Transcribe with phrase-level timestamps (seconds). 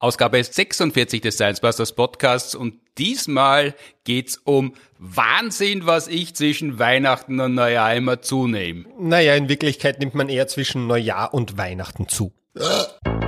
[0.00, 7.38] Ausgabe 46 des Science Busters Podcasts und diesmal geht's um Wahnsinn, was ich zwischen Weihnachten
[7.38, 8.86] und Neujahr immer zunehme.
[8.98, 12.32] Naja, in Wirklichkeit nimmt man eher zwischen Neujahr und Weihnachten zu.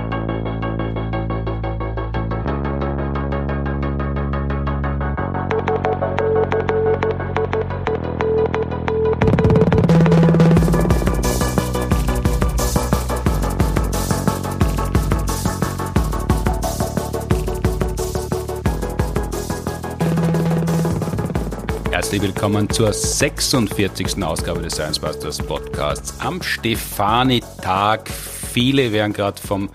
[22.23, 24.23] willkommen zur 46.
[24.23, 28.09] Ausgabe des Science Busters Podcasts am Stefani-Tag.
[28.09, 29.69] Viele werden gerade vom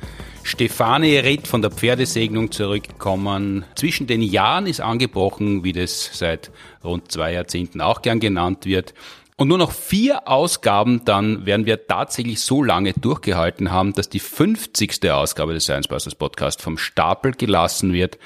[0.44, 3.66] Stefani-Ritt von der Pferdesegnung zurückgekommen.
[3.74, 6.50] Zwischen den Jahren ist angebrochen, wie das seit
[6.82, 8.94] rund zwei Jahrzehnten auch gern genannt wird.
[9.36, 14.20] Und nur noch vier Ausgaben, dann werden wir tatsächlich so lange durchgehalten haben, dass die
[14.20, 15.10] 50.
[15.10, 18.18] Ausgabe des Science Busters Podcast vom Stapel gelassen wird.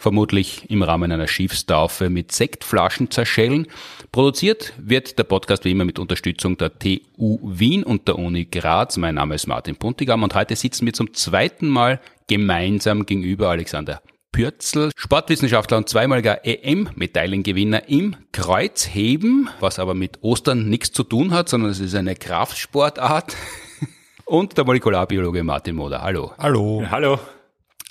[0.00, 3.66] Vermutlich im Rahmen einer Schiffstaufe mit Sektflaschen zerschellen.
[4.12, 8.96] Produziert wird der Podcast wie immer mit Unterstützung der TU Wien und der Uni Graz.
[8.96, 14.00] Mein Name ist Martin Puntigam und heute sitzen wir zum zweiten Mal gemeinsam gegenüber Alexander
[14.32, 21.50] Pürzel, Sportwissenschaftler und zweimaliger EM-Medaillengewinner im Kreuzheben, was aber mit Ostern nichts zu tun hat,
[21.50, 23.36] sondern es ist eine Kraftsportart.
[24.24, 26.00] Und der Molekularbiologe Martin Moder.
[26.00, 26.32] Hallo.
[26.38, 26.80] Hallo.
[26.82, 27.18] Ja, hallo.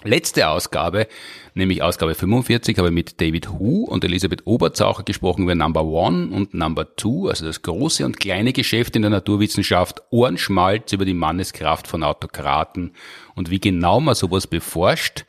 [0.05, 1.07] Letzte Ausgabe,
[1.55, 6.29] nämlich Ausgabe 45, habe ich mit David Hu und Elisabeth Oberzaucher gesprochen über Number One
[6.33, 11.13] und Number Two, also das große und kleine Geschäft in der Naturwissenschaft, Ohrenschmalz über die
[11.13, 12.93] Manneskraft von Autokraten
[13.35, 15.25] und wie genau man sowas beforscht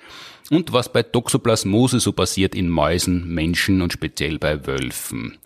[0.51, 5.39] und was bei Toxoplasmose so passiert in Mäusen, Menschen und speziell bei Wölfen.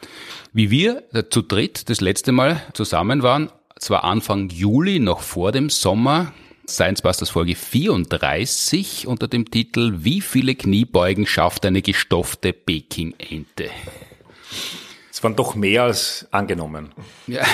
[0.53, 5.71] Wie wir zu dritt das letzte Mal zusammen waren, zwar Anfang Juli, noch vor dem
[5.71, 6.35] Sommer,
[6.69, 13.71] Science Busters Folge 34 unter dem Titel Wie viele Kniebeugen schafft eine gestoffte Peking-Ente?
[15.11, 16.93] Es waren doch mehr als angenommen.
[17.27, 17.45] Ja.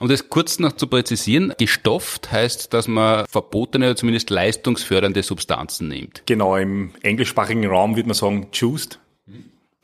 [0.00, 5.88] Um das kurz noch zu präzisieren, gestofft heißt, dass man verbotene oder zumindest leistungsfördernde Substanzen
[5.88, 6.22] nimmt.
[6.26, 8.98] Genau, im englischsprachigen Raum würde man sagen juiced,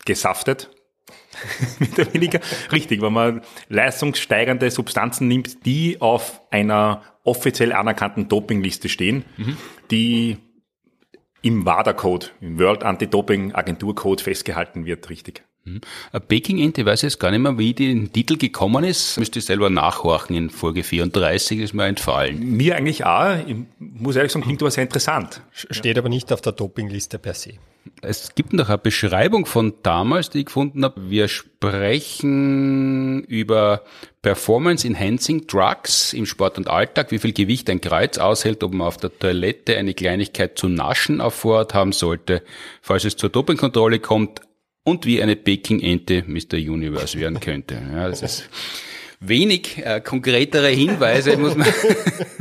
[0.04, 0.70] gesaftet.
[1.78, 2.40] Mit der weniger.
[2.72, 9.56] Richtig, wenn man leistungssteigernde Substanzen nimmt, die auf einer offiziell anerkannten Dopingliste stehen, mhm.
[9.90, 10.38] die
[11.42, 15.44] im WADA-Code, im World Anti-Doping Agentur Code festgehalten wird, richtig.
[15.64, 15.80] Mhm.
[16.28, 19.18] Peking-Ente, ich weiß jetzt gar nicht mehr, wie den Titel gekommen ist.
[19.18, 22.56] Müsste ich selber nachhorchen in Folge 34, ist mir entfallen.
[22.56, 23.36] Mir eigentlich auch.
[23.46, 25.42] Ich muss ehrlich sagen, klingt aber sehr interessant.
[25.52, 27.54] Steht aber nicht auf der Dopingliste per se.
[28.02, 31.10] Es gibt noch eine Beschreibung von damals, die ich gefunden habe.
[31.10, 33.82] Wir sprechen über
[34.22, 38.86] Performance Enhancing Drugs im Sport und Alltag, wie viel Gewicht ein Kreuz aushält, ob man
[38.86, 42.42] auf der Toilette eine Kleinigkeit zu naschen auf Vorrat haben sollte,
[42.82, 44.40] falls es zur Dopingkontrolle kommt
[44.84, 46.56] und wie eine Peking-Ente Mr.
[46.56, 47.80] Universe werden könnte.
[47.92, 48.48] Ja, das ist
[49.20, 51.68] wenig äh, konkretere Hinweise, muss man,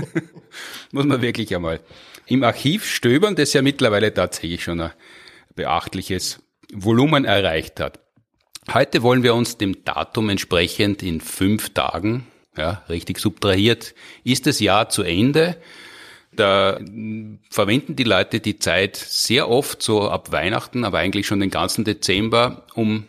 [0.92, 1.80] muss man wirklich einmal
[2.28, 4.92] im Archiv stöbern, das ja mittlerweile tatsächlich schon ein
[5.56, 6.42] beachtliches
[6.74, 8.00] Volumen erreicht hat.
[8.74, 12.28] Heute wollen wir uns dem Datum entsprechend in fünf Tagen,
[12.58, 13.94] ja, richtig subtrahiert,
[14.24, 15.58] ist das Jahr zu Ende.
[16.36, 16.80] Da
[17.50, 21.86] verwenden die Leute die Zeit sehr oft so ab Weihnachten, aber eigentlich schon den ganzen
[21.86, 23.06] Dezember, um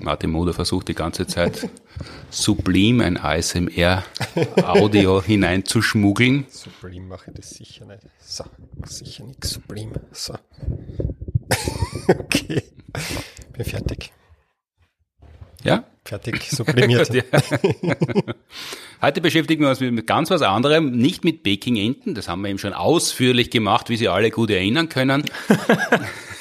[0.00, 1.68] Martin Moder versucht die ganze Zeit
[2.30, 6.46] sublim ein ASMR-Audio hineinzuschmuggeln.
[6.48, 8.02] Sublim mache ich das sicher nicht.
[8.20, 8.44] So,
[8.84, 9.92] sicher nichts sublim.
[10.12, 10.34] So.
[12.08, 12.62] okay.
[13.52, 14.12] Bin fertig.
[15.62, 15.84] Ja?
[16.04, 17.10] Fertig, sublimiert.
[19.02, 22.58] Heute beschäftigen wir uns mit ganz was anderem, nicht mit Baking-Enten, das haben wir eben
[22.58, 25.24] schon ausführlich gemacht, wie Sie alle gut erinnern können.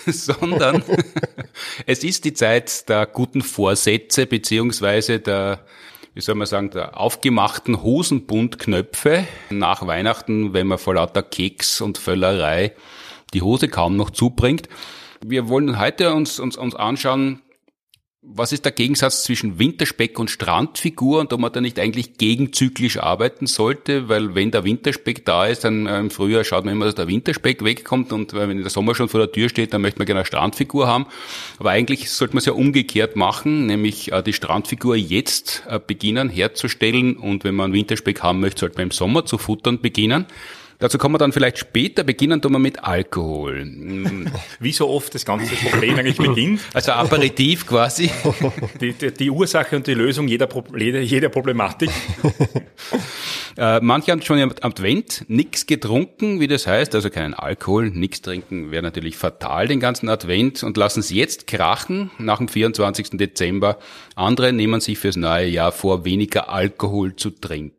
[0.12, 0.84] sondern
[1.86, 5.66] es ist die Zeit der guten Vorsätze beziehungsweise der
[6.14, 11.98] wie soll man sagen, der aufgemachten Hosenbundknöpfe nach Weihnachten, wenn man vor lauter Keks und
[11.98, 12.74] Völlerei
[13.34, 14.69] die Hose kaum noch zubringt.
[15.22, 17.42] Wir wollen heute uns, uns, uns anschauen,
[18.27, 22.98] was ist der Gegensatz zwischen Winterspeck und Strandfigur und ob man da nicht eigentlich gegenzyklisch
[22.98, 26.86] arbeiten sollte, weil wenn der Winterspeck da ist, dann äh, im Frühjahr schaut man immer,
[26.86, 29.81] dass der Winterspeck wegkommt und äh, wenn der Sommer schon vor der Tür steht, dann
[29.81, 31.06] möchte man gerne eine Strandfigur haben.
[31.60, 37.18] Aber eigentlich sollte man es ja umgekehrt machen, nämlich äh, die Strandfigur jetzt beginnen herzustellen
[37.18, 40.25] und wenn man Winterspeck haben möchte, sollte man im Sommer zu futtern beginnen.
[40.80, 43.66] Dazu kommen wir dann vielleicht später, beginnen tun wir mit Alkohol.
[44.60, 46.62] Wie so oft das ganze Problem eigentlich beginnt.
[46.74, 48.10] Also Aperitif quasi.
[48.81, 50.50] Die, die, die Ursache und die Lösung jeder,
[51.01, 51.89] jeder Problematik.
[53.57, 58.22] Äh, manche haben schon im Advent nichts getrunken, wie das heißt, also keinen Alkohol, nichts
[58.22, 63.12] trinken wäre natürlich fatal den ganzen Advent und lassen es jetzt krachen nach dem 24.
[63.12, 63.80] Dezember.
[64.16, 67.75] Andere nehmen sich fürs neue Jahr vor, weniger Alkohol zu trinken.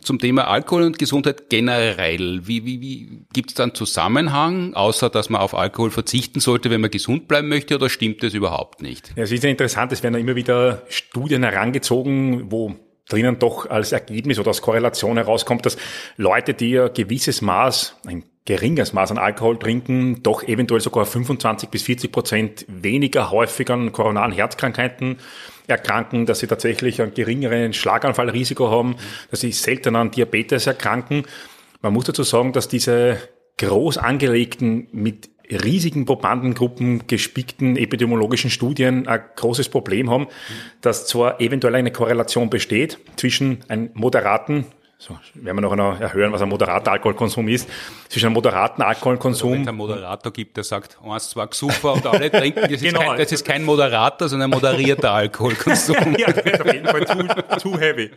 [0.00, 5.10] Zum Thema Alkohol und Gesundheit generell, wie, wie, wie gibt es da einen Zusammenhang, außer
[5.10, 8.80] dass man auf Alkohol verzichten sollte, wenn man gesund bleiben möchte, oder stimmt das überhaupt
[8.80, 9.12] nicht?
[9.16, 12.74] Ja, es ist ja interessant, es werden ja immer wieder Studien herangezogen, wo
[13.08, 15.76] drinnen doch als Ergebnis oder als Korrelation herauskommt, dass
[16.16, 21.68] Leute, die ein gewisses Maß, ein geringes Maß an Alkohol trinken, doch eventuell sogar 25
[21.68, 25.18] bis 40 Prozent weniger häufig an koronaren Herzkrankheiten
[25.68, 28.96] erkranken, dass sie tatsächlich ein geringeres Schlaganfallrisiko haben,
[29.30, 31.24] dass sie seltener an Diabetes erkranken.
[31.82, 33.18] Man muss dazu sagen, dass diese
[33.58, 40.26] groß angelegten, mit riesigen Probandengruppen gespickten epidemiologischen Studien ein großes Problem haben,
[40.80, 44.66] dass zwar eventuell eine Korrelation besteht zwischen einem moderaten
[45.00, 47.70] so, werden wir noch erhöhen, was ein moderater Alkoholkonsum ist.
[48.08, 49.50] Zwischen einem moderaten Alkoholkonsum.
[49.50, 52.80] Also wenn es einen Moderator gibt, der sagt, eins, zwei super und alle trinken, das,
[52.80, 53.00] genau.
[53.00, 55.96] ist kein, das ist kein Moderator, sondern ein moderierter Alkoholkonsum.
[56.18, 58.10] ja, das ist auf jeden Fall zu, zu heavy.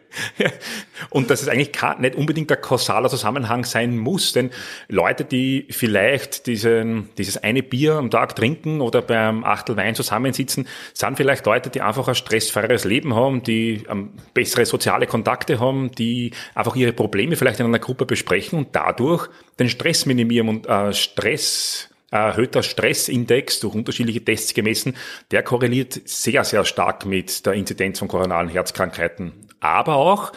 [1.12, 4.50] Und dass es eigentlich nicht unbedingt ein kausaler Zusammenhang sein muss, denn
[4.88, 10.68] Leute, die vielleicht diesen, dieses eine Bier am Tag trinken oder beim Achtel Wein zusammensitzen,
[10.96, 15.92] sind vielleicht Leute, die einfach ein stressfreieres Leben haben, die ähm, bessere soziale Kontakte haben,
[15.92, 19.30] die einfach auch ihre Probleme vielleicht in einer Gruppe besprechen und dadurch
[19.60, 24.96] den Stress minimieren und äh, Stress erhöhter Stressindex durch unterschiedliche Tests gemessen,
[25.32, 29.32] der korreliert sehr, sehr stark mit der Inzidenz von koronalen Herzkrankheiten.
[29.62, 30.34] Aber auch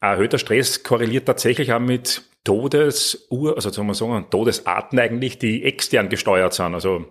[0.00, 6.10] erhöhter Stress korreliert tatsächlich auch mit Todesuhr, also sagen wir sagen, Todesarten eigentlich, die extern
[6.10, 6.74] gesteuert sind.
[6.74, 7.06] Also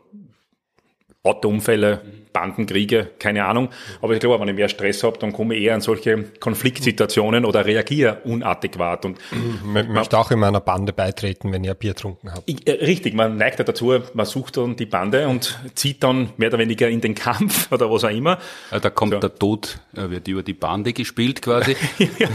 [1.26, 2.02] Autounfälle,
[2.34, 3.70] Bandenkriege, keine Ahnung.
[4.02, 7.46] Aber ich glaube, wenn ich mehr Stress habe, dann komme ich eher an solche Konfliktsituationen
[7.46, 9.06] oder reagiere unadäquat.
[9.06, 9.20] Und
[9.64, 12.68] man möchte auch immer einer Bande beitreten, wenn ihr Bier getrunken habt.
[12.68, 16.50] Äh, richtig, man neigt ja dazu, man sucht dann die Bande und zieht dann mehr
[16.50, 18.40] oder weniger in den Kampf oder was auch immer.
[18.70, 19.20] Da kommt so.
[19.20, 21.78] der Tod, wird über die Bande gespielt quasi.
[22.20, 22.28] ja,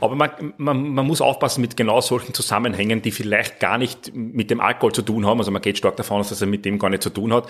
[0.00, 4.50] aber man, man, man muss aufpassen mit genau solchen Zusammenhängen, die vielleicht gar nicht mit
[4.50, 5.40] dem Alkohol zu tun haben.
[5.40, 7.48] Also man geht stark davon aus, dass er mit dem gar nicht zu tun hat.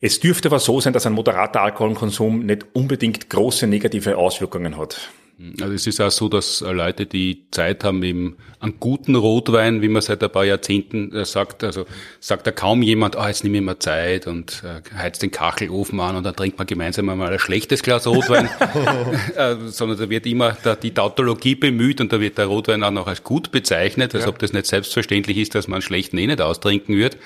[0.00, 5.10] Es dürfte aber so sein, dass ein moderater Alkoholkonsum nicht unbedingt große negative Auswirkungen hat.
[5.60, 9.88] Also es ist auch so, dass Leute, die Zeit haben, eben einen guten Rotwein, wie
[9.88, 11.86] man seit ein paar Jahrzehnten äh, sagt, also
[12.18, 15.30] sagt da kaum jemand, ah, oh, jetzt nehme ich mir Zeit und äh, heizt den
[15.30, 18.48] Kachelofen an und dann trinkt man gemeinsam einmal ein schlechtes Glas Rotwein,
[19.36, 22.90] äh, sondern da wird immer da, die Tautologie bemüht und da wird der Rotwein auch
[22.90, 24.30] noch als gut bezeichnet, als ja.
[24.30, 27.16] ob das nicht selbstverständlich ist, dass man einen schlechten eh nicht austrinken wird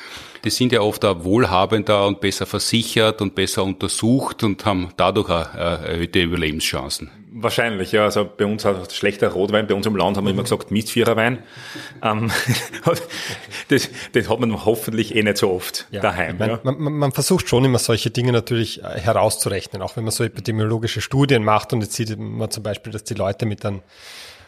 [0.44, 5.30] die sind ja oft auch wohlhabender und besser versichert und besser untersucht und haben dadurch
[5.30, 7.10] auch äh, erhöhte Überlebenschancen.
[7.34, 8.04] Wahrscheinlich, ja.
[8.04, 11.42] Also bei uns hat schlechter Rotwein, bei uns im Land haben wir immer gesagt Mistviererwein.
[12.02, 12.30] Ähm,
[13.68, 16.02] das, das hat man hoffentlich eh nicht so oft ja.
[16.02, 16.36] daheim.
[16.38, 16.60] Man, ja.
[16.62, 21.00] man, man, versucht schon immer solche Dinge natürlich äh, herauszurechnen, auch wenn man so epidemiologische
[21.00, 23.80] Studien macht und jetzt sieht man zum Beispiel, dass die Leute mit einem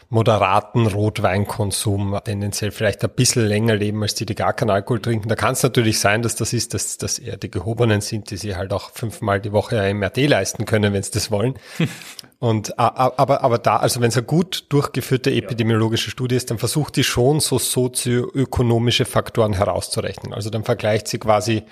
[0.09, 5.29] moderaten Rotweinkonsum tendenziell vielleicht ein bisschen länger leben als die, die gar keinen Alkohol trinken.
[5.29, 8.37] Da kann es natürlich sein, dass das ist, dass, dass eher die Gehobenen sind, die
[8.37, 11.55] sich halt auch fünfmal die Woche ein MRT leisten können, wenn sie das wollen.
[12.39, 16.95] Und aber, aber da, also wenn es eine gut durchgeführte epidemiologische Studie ist, dann versucht
[16.95, 20.33] die schon so sozioökonomische Faktoren herauszurechnen.
[20.33, 21.63] Also dann vergleicht sie quasi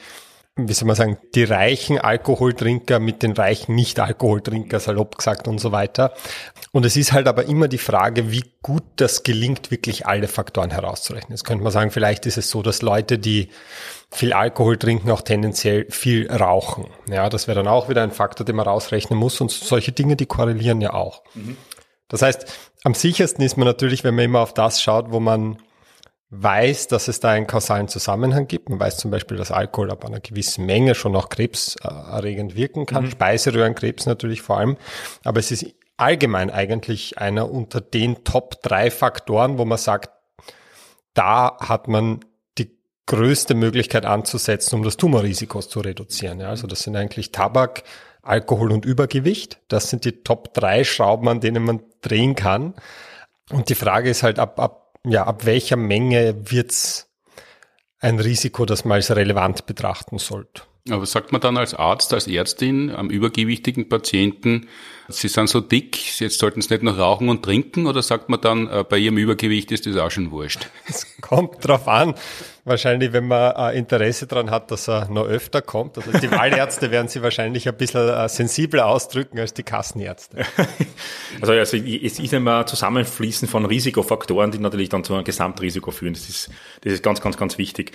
[0.55, 5.71] wie soll man sagen, die reichen Alkoholtrinker mit den reichen Nicht-Alkoholtrinker, salopp gesagt und so
[5.71, 6.13] weiter.
[6.71, 10.69] Und es ist halt aber immer die Frage, wie gut das gelingt, wirklich alle Faktoren
[10.69, 11.31] herauszurechnen.
[11.31, 13.49] Jetzt könnte man sagen, vielleicht ist es so, dass Leute, die
[14.11, 16.85] viel Alkohol trinken, auch tendenziell viel rauchen.
[17.09, 19.41] Ja, das wäre dann auch wieder ein Faktor, den man rausrechnen muss.
[19.41, 21.23] Und solche Dinge, die korrelieren ja auch.
[21.33, 21.57] Mhm.
[22.09, 22.45] Das heißt,
[22.83, 25.57] am sichersten ist man natürlich, wenn man immer auf das schaut, wo man
[26.35, 28.69] weiß, dass es da einen kausalen Zusammenhang gibt.
[28.69, 33.05] Man weiß zum Beispiel, dass Alkohol ab einer gewissen Menge schon auch krebserregend wirken kann,
[33.05, 33.11] mhm.
[33.11, 34.77] Speiseröhrenkrebs natürlich vor allem.
[35.23, 35.65] Aber es ist
[35.97, 40.09] allgemein eigentlich einer unter den Top drei Faktoren, wo man sagt,
[41.13, 42.21] da hat man
[42.57, 42.75] die
[43.05, 46.39] größte Möglichkeit anzusetzen, um das Tumorrisiko zu reduzieren.
[46.39, 47.83] Ja, also das sind eigentlich Tabak,
[48.23, 49.59] Alkohol und Übergewicht.
[49.67, 52.73] Das sind die Top drei Schrauben, an denen man drehen kann.
[53.51, 57.09] Und die Frage ist halt, ab, ab ja, ab welcher Menge wird's
[57.99, 60.63] ein Risiko, das man als relevant betrachten sollte?
[60.89, 64.67] Aber sagt man dann als Arzt, als Ärztin am übergewichtigen Patienten,
[65.07, 68.41] Sie sind so dick, jetzt sollten Sie nicht noch rauchen und trinken, oder sagt man
[68.41, 70.67] dann, äh, bei Ihrem Übergewicht ist das auch schon wurscht?
[70.85, 72.15] Es kommt drauf an,
[72.65, 75.97] wahrscheinlich, wenn man äh, Interesse daran hat, dass er noch öfter kommt.
[75.97, 80.45] Also die Wahlärzte werden sie wahrscheinlich ein bisschen äh, sensibler ausdrücken als die Kassenärzte.
[81.41, 86.13] Also, also es ist immer Zusammenfließen von Risikofaktoren, die natürlich dann zu einem Gesamtrisiko führen.
[86.13, 86.51] Das ist,
[86.81, 87.91] das ist ganz, ganz, ganz wichtig.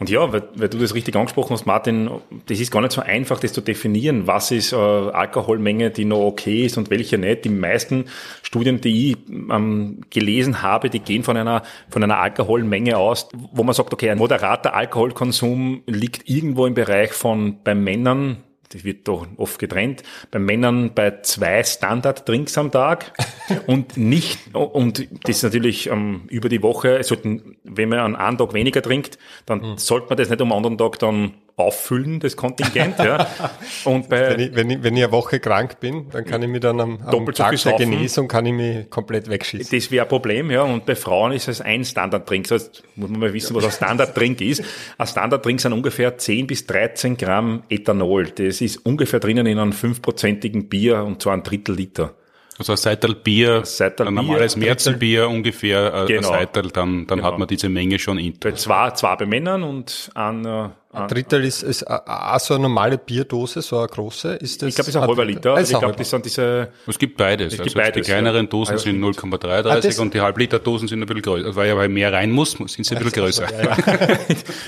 [0.00, 2.10] Und ja, weil, weil du das richtig angesprochen hast, Martin,
[2.46, 4.26] das ist gar nicht so einfach, das zu definieren.
[4.26, 7.44] Was ist äh, Alkoholmenge, die noch okay ist und welche nicht?
[7.44, 8.06] Die meisten
[8.42, 13.62] Studien, die ich ähm, gelesen habe, die gehen von einer, von einer Alkoholmenge aus, wo
[13.62, 18.38] man sagt, okay, ein moderater Alkoholkonsum liegt irgendwo im Bereich von bei Männern
[18.70, 23.12] das wird doch oft getrennt, bei Männern bei zwei Standard-Drinks am Tag
[23.66, 28.38] und nicht, und das ist natürlich ähm, über die Woche, sollten, wenn man an einem
[28.38, 29.78] Tag weniger trinkt, dann mhm.
[29.78, 32.98] sollte man das nicht am anderen Tag dann auffüllen, das Kontingent.
[32.98, 33.26] ja.
[33.84, 36.48] Und bei, wenn, ich, wenn, ich, wenn ich eine Woche krank bin, dann kann ich
[36.48, 39.76] mich dann am, am Tag der Genesung kann ich mich komplett wegschießen.
[39.76, 40.62] Das wäre ein Problem, ja.
[40.62, 42.46] Und bei Frauen ist es ein Standarddrink.
[42.46, 42.56] So
[42.96, 44.62] muss man mal wissen, was ein Standarddrink ist.
[44.98, 48.28] Ein Standarddrink sind ungefähr 10 bis 13 Gramm Ethanol.
[48.28, 52.14] Das ist ungefähr drinnen in einem fünfprozentigen Bier und zwar ein Drittel Liter.
[52.60, 56.28] Also ein Seitel Bier, Seitel ein normales Märzenbier ungefähr, äh, genau.
[56.28, 57.32] ein Seitel, dann, dann genau.
[57.32, 58.38] hat man diese Menge schon in.
[58.38, 62.98] Zwei, zwei bei Männern und ein, äh, ein Drittel ist, ist auch so eine normale
[62.98, 64.34] Bierdose, so eine große.
[64.34, 65.54] Ist das ich glaube, es ist ein halber Liter.
[65.54, 66.68] Also ich glaube, das sind diese.
[66.86, 67.54] Es gibt beides.
[67.54, 68.50] Es gibt also beides, die kleineren ja.
[68.50, 71.56] Dosen sind 0,33 ah, und die Halbliter-Dosen sind ein bisschen größer.
[71.56, 73.44] Weil ja, weil mehr rein muss, sind sie ein bisschen größer.
[73.46, 74.08] Also, ja,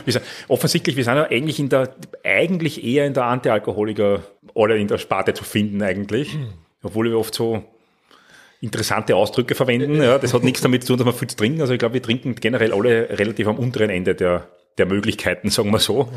[0.06, 0.20] ja.
[0.48, 1.94] offensichtlich, wir sind ja eigentlich in der,
[2.24, 4.20] eigentlich eher in der Antialkoholiker
[4.54, 6.32] oder in der Sparte zu finden eigentlich.
[6.32, 6.54] Hm.
[6.82, 7.64] Obwohl wir oft so
[8.62, 10.00] interessante Ausdrücke verwenden.
[10.00, 11.60] Ja, das hat nichts damit zu tun, dass wir viel zu trinken.
[11.60, 15.70] Also ich glaube, wir trinken generell alle relativ am unteren Ende der, der Möglichkeiten, sagen
[15.70, 16.08] wir so.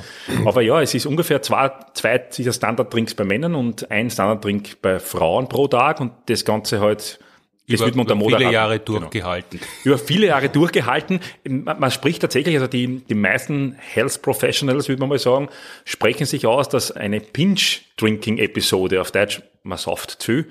[0.46, 5.00] Aber ja, es ist ungefähr zwei, zwei dieser Standarddrinks bei Männern und ein Standarddrink bei
[5.00, 7.20] Frauen pro Tag und das Ganze halt
[7.68, 9.00] das über, wird man unter über viele Jahre genau.
[9.00, 9.60] durchgehalten.
[9.60, 9.72] Genau.
[9.84, 11.20] Über viele Jahre durchgehalten.
[11.48, 15.50] Man, man, spricht tatsächlich, also die, die meisten Health Professionals, würde man mal sagen,
[15.84, 20.46] sprechen sich aus, dass eine Pinch-Drinking-Episode, auf Deutsch, man sauft zu,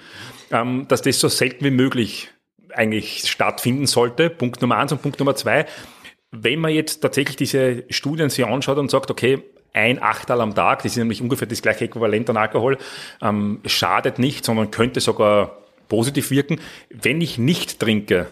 [0.55, 2.31] ähm, dass das so selten wie möglich
[2.73, 4.31] eigentlich stattfinden sollte.
[4.31, 5.67] Punkt Nummer eins und Punkt Nummer zwei.
[6.31, 9.43] Wenn man jetzt tatsächlich diese Studien sich anschaut und sagt, okay,
[9.73, 12.79] ein Achtel am Tag, das ist nämlich ungefähr das gleiche Äquivalent an Alkohol,
[13.21, 15.59] ähm, schadet nicht, sondern könnte sogar
[15.89, 16.61] positiv wirken.
[16.89, 18.29] Wenn ich nicht trinke,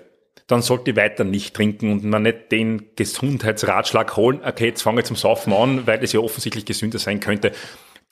[0.46, 5.00] dann sollte ich weiter nicht trinken und man nicht den Gesundheitsratschlag holen, okay, jetzt fange
[5.00, 7.52] ich zum Saufen an, weil es ja offensichtlich gesünder sein könnte.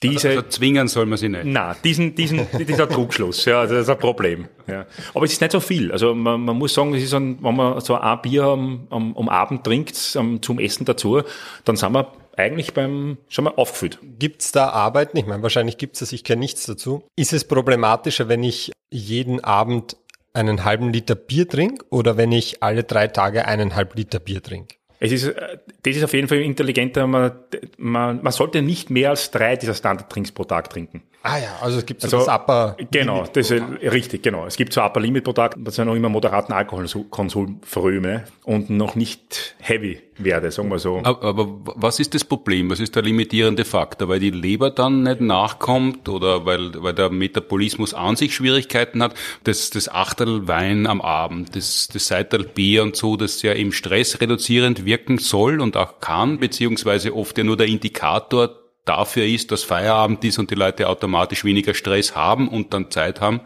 [0.03, 1.45] Diese, also, also zwingen soll man sie nicht.
[1.45, 4.47] Nein, diesen, diesen, dieser Trugschluss, ja, das ist ein Problem.
[4.67, 4.85] Ja.
[5.13, 5.91] Aber es ist nicht so viel.
[5.91, 9.15] Also man, man muss sagen, es ist ein, wenn man so ein Bier am, am,
[9.15, 11.21] am Abend trinkt, am, zum Essen dazu,
[11.65, 13.99] dann sind wir eigentlich beim schon mal aufgefüllt.
[14.17, 15.17] Gibt es da Arbeiten?
[15.17, 17.03] Ich meine, wahrscheinlich gibt es das, ich kenne nichts dazu.
[17.15, 19.97] Ist es problematischer, wenn ich jeden Abend
[20.33, 24.75] einen halben Liter Bier trinke oder wenn ich alle drei Tage eineinhalb Liter Bier trinke?
[25.03, 27.07] Es ist, äh, das ist auf jeden Fall intelligenter.
[27.07, 27.31] Man,
[27.77, 31.01] man, man sollte nicht mehr als drei dieser Standard-Drinks pro Tag trinken.
[31.23, 34.47] Ah ja, also es gibt so also, das Upper Genau, Limit das ist richtig, genau.
[34.47, 38.71] Es gibt so Upper Limit pro Tag, dass ich noch immer moderaten Alkoholkonsum fröme und
[38.71, 40.99] noch nicht heavy werde, sagen wir so.
[41.03, 42.69] Aber, aber, was ist das Problem?
[42.71, 44.09] Was ist der limitierende Faktor?
[44.09, 49.13] Weil die Leber dann nicht nachkommt oder weil, weil der Metabolismus an sich Schwierigkeiten hat?
[49.43, 53.71] Das, das Achtel Wein am Abend, das, das Seitel Bier und so, das ja im
[53.71, 59.51] Stress reduzierend wirken soll und auch kann, beziehungsweise oft ja nur der Indikator dafür ist,
[59.51, 63.41] dass Feierabend ist und die Leute automatisch weniger Stress haben und dann Zeit haben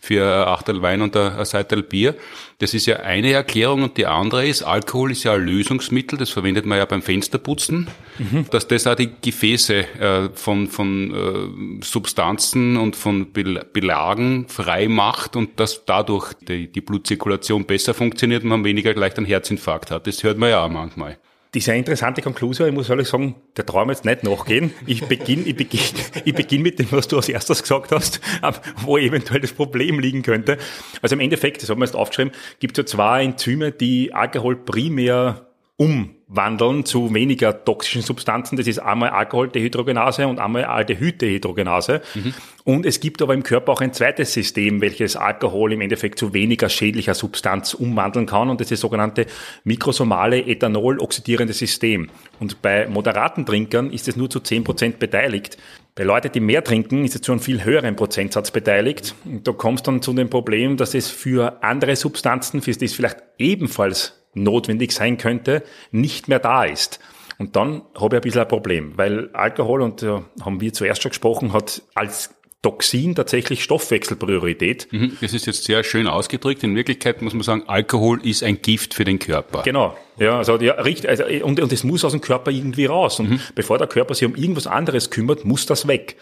[0.00, 2.16] für Achtel Wein und ein Seitel Bier.
[2.58, 6.30] Das ist ja eine Erklärung und die andere ist, Alkohol ist ja ein Lösungsmittel, das
[6.30, 8.46] verwendet man ja beim Fensterputzen, mhm.
[8.50, 15.36] dass das auch die Gefäße äh, von, von äh, Substanzen und von Belagen frei macht
[15.36, 20.06] und dass dadurch die, die Blutzirkulation besser funktioniert und man weniger gleich einen Herzinfarkt hat.
[20.06, 21.18] Das hört man ja auch manchmal.
[21.52, 22.68] Das ist interessante Konklusion.
[22.68, 24.72] Ich muss ehrlich sagen, der Traum jetzt nicht nachgehen.
[24.86, 25.80] Ich beginne ich beginn,
[26.24, 28.20] ich beginn mit dem, was du als erstes gesagt hast,
[28.82, 30.58] wo eventuell das Problem liegen könnte.
[31.02, 34.56] Also im Endeffekt, das haben wir jetzt aufgeschrieben, gibt es ja zwei Enzyme, die Alkohol
[34.64, 35.49] primär
[35.80, 38.56] umwandeln zu weniger toxischen Substanzen.
[38.56, 42.02] Das ist einmal Alkoholdehydrogenase und einmal Aldehyddehydrogenase.
[42.14, 42.34] Mhm.
[42.64, 46.34] Und es gibt aber im Körper auch ein zweites System, welches Alkohol im Endeffekt zu
[46.34, 48.50] weniger schädlicher Substanz umwandeln kann.
[48.50, 49.24] Und das ist das sogenannte
[49.64, 52.10] mikrosomale Ethanol-oxidierende System.
[52.40, 55.56] Und bei moderaten Trinkern ist es nur zu 10% beteiligt.
[55.94, 59.14] Bei Leuten, die mehr trinken, ist es zu einem viel höheren Prozentsatz beteiligt.
[59.24, 62.92] Und da kommst dann zu dem Problem, dass es für andere Substanzen, für die es
[62.92, 67.00] vielleicht ebenfalls notwendig sein könnte, nicht mehr da ist.
[67.38, 71.02] Und dann habe ich ein bisschen ein Problem, weil Alkohol, und da haben wir zuerst
[71.02, 74.88] schon gesprochen, hat als Toxin tatsächlich Stoffwechselpriorität.
[74.90, 76.62] Mhm, das ist jetzt sehr schön ausgedrückt.
[76.62, 79.62] In Wirklichkeit muss man sagen, Alkohol ist ein Gift für den Körper.
[79.62, 83.18] Genau, Ja, also ja, richtig, also, und, und es muss aus dem Körper irgendwie raus.
[83.18, 83.40] Und mhm.
[83.54, 86.16] bevor der Körper sich um irgendwas anderes kümmert, muss das weg.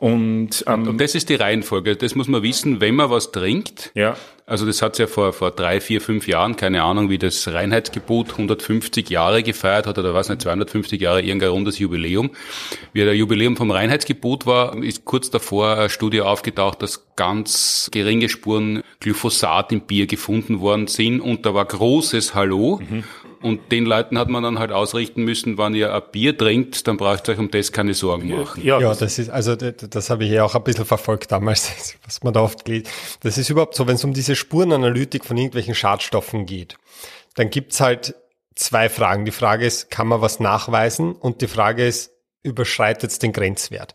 [0.00, 1.94] Und, ähm, und das ist die Reihenfolge.
[1.94, 3.92] Das muss man wissen, wenn man was trinkt.
[3.94, 4.16] Ja.
[4.46, 8.30] Also das hat ja vor, vor drei, vier, fünf Jahren, keine Ahnung, wie das Reinheitsgebot
[8.30, 12.30] 150 Jahre gefeiert hat oder was nicht, 250 Jahre, irgendein rundes Jubiläum.
[12.94, 18.30] Wie der Jubiläum vom Reinheitsgebot war, ist kurz davor eine Studie aufgetaucht, dass ganz geringe
[18.30, 22.80] Spuren Glyphosat im Bier gefunden worden sind und da war großes Hallo.
[22.80, 23.04] Mhm.
[23.42, 26.98] Und den Leuten hat man dann halt ausrichten müssen, wenn ihr ein Bier trinkt, dann
[26.98, 28.62] braucht ihr euch um das keine Sorgen machen.
[28.62, 31.96] Ja, ja das ist, also das, das habe ich ja auch ein bisschen verfolgt damals,
[32.04, 32.90] was man da oft liest.
[33.22, 36.76] Das ist überhaupt so, wenn es um diese Spurenanalytik von irgendwelchen Schadstoffen geht,
[37.34, 38.14] dann gibt's halt
[38.56, 39.24] zwei Fragen.
[39.24, 41.12] Die Frage ist, kann man was nachweisen?
[41.12, 43.94] Und die Frage ist, überschreitet es den Grenzwert?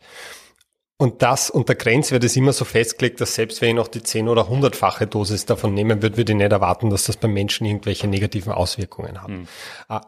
[0.98, 4.30] Und das unter Grenzwert ist immer so festgelegt, dass selbst wenn ich noch die 10-
[4.30, 8.08] oder 100-fache Dosis davon nehmen würde, würde ich nicht erwarten, dass das beim Menschen irgendwelche
[8.08, 9.28] negativen Auswirkungen hat.
[9.28, 9.48] Mhm.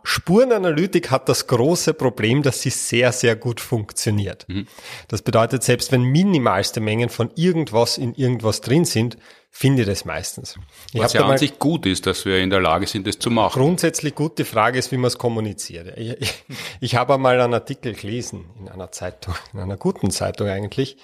[0.04, 4.46] Spurenanalytik hat das große Problem, dass sie sehr, sehr gut funktioniert.
[4.48, 4.66] Mhm.
[5.10, 9.18] Das bedeutet, selbst wenn minimalste Mengen von irgendwas in irgendwas drin sind,
[9.58, 10.60] finde das meistens.
[10.94, 13.32] Ich Was ja an sich gut ist, dass wir in der Lage sind, das zu
[13.32, 13.60] machen.
[13.60, 14.38] Grundsätzlich gut.
[14.38, 15.98] Die Frage ist, wie man es kommuniziert.
[15.98, 16.44] Ich, ich,
[16.80, 20.98] ich habe einmal einen Artikel gelesen in einer Zeitung, in einer guten Zeitung eigentlich,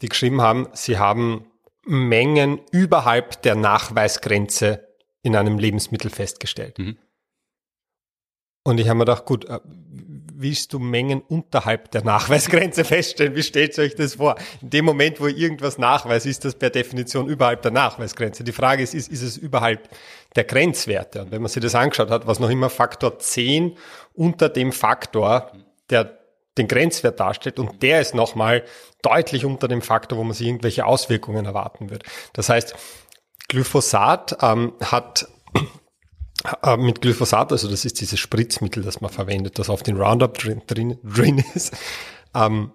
[0.00, 1.50] die geschrieben haben, sie haben
[1.84, 4.88] Mengen überhalb der Nachweisgrenze
[5.22, 6.78] in einem Lebensmittel festgestellt.
[6.78, 6.96] Mhm.
[8.68, 9.60] Und ich habe mir gedacht, gut, äh,
[10.34, 13.34] willst du Mengen unterhalb der Nachweisgrenze feststellen?
[13.34, 14.36] Wie stellt ihr euch das vor?
[14.60, 18.44] In dem Moment, wo irgendwas nachweist, ist das per Definition überhalb der Nachweisgrenze.
[18.44, 19.88] Die Frage ist, ist, ist es überhalb
[20.36, 21.22] der Grenzwerte?
[21.22, 23.74] Und wenn man sich das angeschaut hat, was noch immer Faktor 10
[24.12, 25.50] unter dem Faktor,
[25.88, 26.18] der
[26.58, 28.64] den Grenzwert darstellt und der ist nochmal
[29.00, 32.02] deutlich unter dem Faktor, wo man sich irgendwelche Auswirkungen erwarten wird.
[32.34, 32.74] Das heißt,
[33.48, 35.26] Glyphosat ähm, hat
[36.78, 40.62] mit Glyphosat, also das ist dieses Spritzmittel, das man verwendet, das auf den Roundup drin,
[40.66, 41.76] drin, drin ist,
[42.34, 42.72] ähm,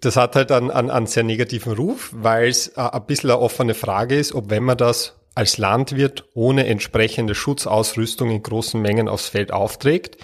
[0.00, 3.40] das hat halt einen, einen, einen sehr negativen Ruf, weil es äh, ein bisschen eine
[3.40, 9.06] offene Frage ist, ob wenn man das als Landwirt ohne entsprechende Schutzausrüstung in großen Mengen
[9.06, 10.16] aufs Feld aufträgt,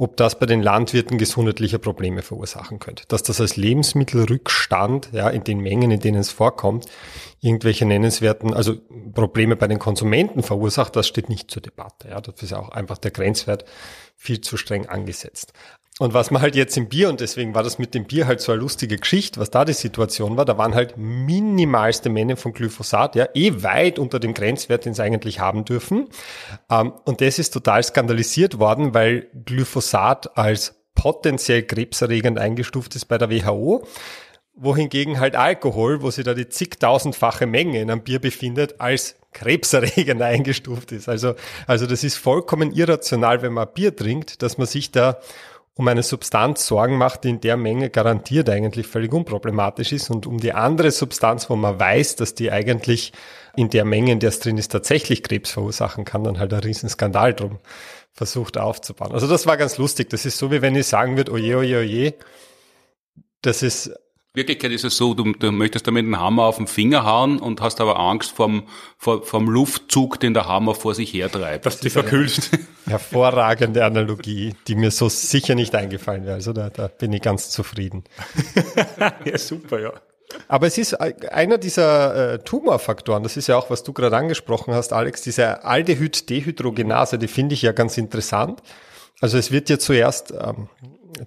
[0.00, 3.04] ob das bei den Landwirten gesundheitliche Probleme verursachen könnte.
[3.08, 6.86] Dass das als Lebensmittelrückstand, ja, in den Mengen, in denen es vorkommt,
[7.40, 8.76] irgendwelche nennenswerten, also
[9.12, 12.08] Probleme bei den Konsumenten verursacht, das steht nicht zur Debatte.
[12.08, 13.66] Ja, das ist auch einfach der Grenzwert
[14.16, 15.52] viel zu streng angesetzt.
[16.00, 18.40] Und was man halt jetzt im Bier, und deswegen war das mit dem Bier halt
[18.40, 22.54] so eine lustige Geschichte, was da die Situation war, da waren halt minimalste Mengen von
[22.54, 26.08] Glyphosat, ja, eh weit unter dem Grenzwert, den sie eigentlich haben dürfen.
[26.70, 33.18] Ähm, und das ist total skandalisiert worden, weil Glyphosat als potenziell krebserregend eingestuft ist bei
[33.18, 33.86] der WHO
[34.54, 40.20] wohingegen halt Alkohol, wo sich da die zigtausendfache Menge in einem Bier befindet, als krebserregend
[40.22, 41.08] eingestuft ist.
[41.08, 41.34] Also,
[41.66, 45.18] also das ist vollkommen irrational, wenn man Bier trinkt, dass man sich da
[45.74, 50.26] um eine Substanz Sorgen macht, die in der Menge garantiert eigentlich völlig unproblematisch ist und
[50.26, 53.12] um die andere Substanz, wo man weiß, dass die eigentlich
[53.56, 56.60] in der Menge, in der es drin ist, tatsächlich Krebs verursachen kann, dann halt ein
[56.60, 57.58] Riesenskandal drum
[58.12, 59.12] versucht aufzubauen.
[59.12, 60.10] Also das war ganz lustig.
[60.10, 62.14] Das ist so, wie wenn ich sagen würde, oje, oje, oje,
[63.40, 63.92] das ist
[64.32, 67.60] Wirklichkeit ist es so, du, du möchtest damit einen Hammer auf den Finger hauen und
[67.60, 68.62] hast aber Angst vom,
[68.96, 71.66] vom, vom Luftzug, den der Hammer vor sich hertreibt.
[71.66, 72.50] Dass du verkühlst.
[72.86, 76.34] Hervorragende Analogie, die mir so sicher nicht eingefallen wäre.
[76.34, 78.04] Also da, da bin ich ganz zufrieden.
[79.24, 79.92] ja, super, ja.
[80.46, 84.74] Aber es ist einer dieser äh, Tumorfaktoren, das ist ja auch, was du gerade angesprochen
[84.74, 88.62] hast, Alex, diese Aldehyd-Dehydrogenase, die finde ich ja ganz interessant.
[89.20, 90.68] Also es wird ja zuerst ähm,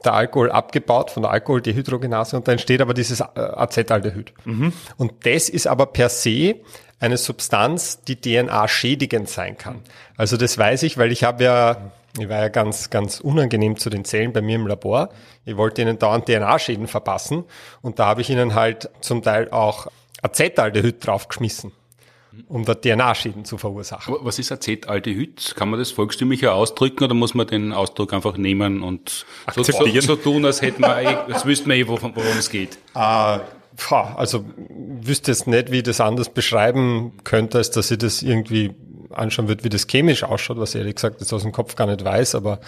[0.03, 4.33] der Alkohol abgebaut von der Alkoholdehydrogenase und da entsteht aber dieses äh, Acetaldehyd.
[4.45, 4.73] Mhm.
[4.97, 6.55] Und das ist aber per se
[6.99, 9.81] eine Substanz, die DNA schädigend sein kann.
[10.15, 13.89] Also das weiß ich, weil ich habe ja, ich war ja ganz, ganz unangenehm zu
[13.89, 15.09] den Zellen bei mir im Labor.
[15.45, 17.43] Ich wollte ihnen dauernd DNA-Schäden verpassen
[17.81, 19.87] und da habe ich ihnen halt zum Teil auch
[20.21, 21.73] Acetaldehyd draufgeschmissen
[22.47, 24.15] um da DNA-Schäden zu verursachen.
[24.21, 25.53] Was ist Acetaldehyd?
[25.55, 30.01] Kann man das volkstümlicher ausdrücken oder muss man den Ausdruck einfach nehmen und so, so,
[30.01, 32.77] so, tun, als hätten wir, eh, als wüssten wir eh, worum, worum es geht?
[32.93, 33.41] Ah,
[33.89, 38.75] also wüsste jetzt nicht, wie ich das anders beschreiben könnte, als dass ich das irgendwie
[39.09, 41.87] anschauen würde, wie das chemisch ausschaut, was ich ehrlich gesagt jetzt aus dem Kopf gar
[41.87, 42.59] nicht weiß, aber,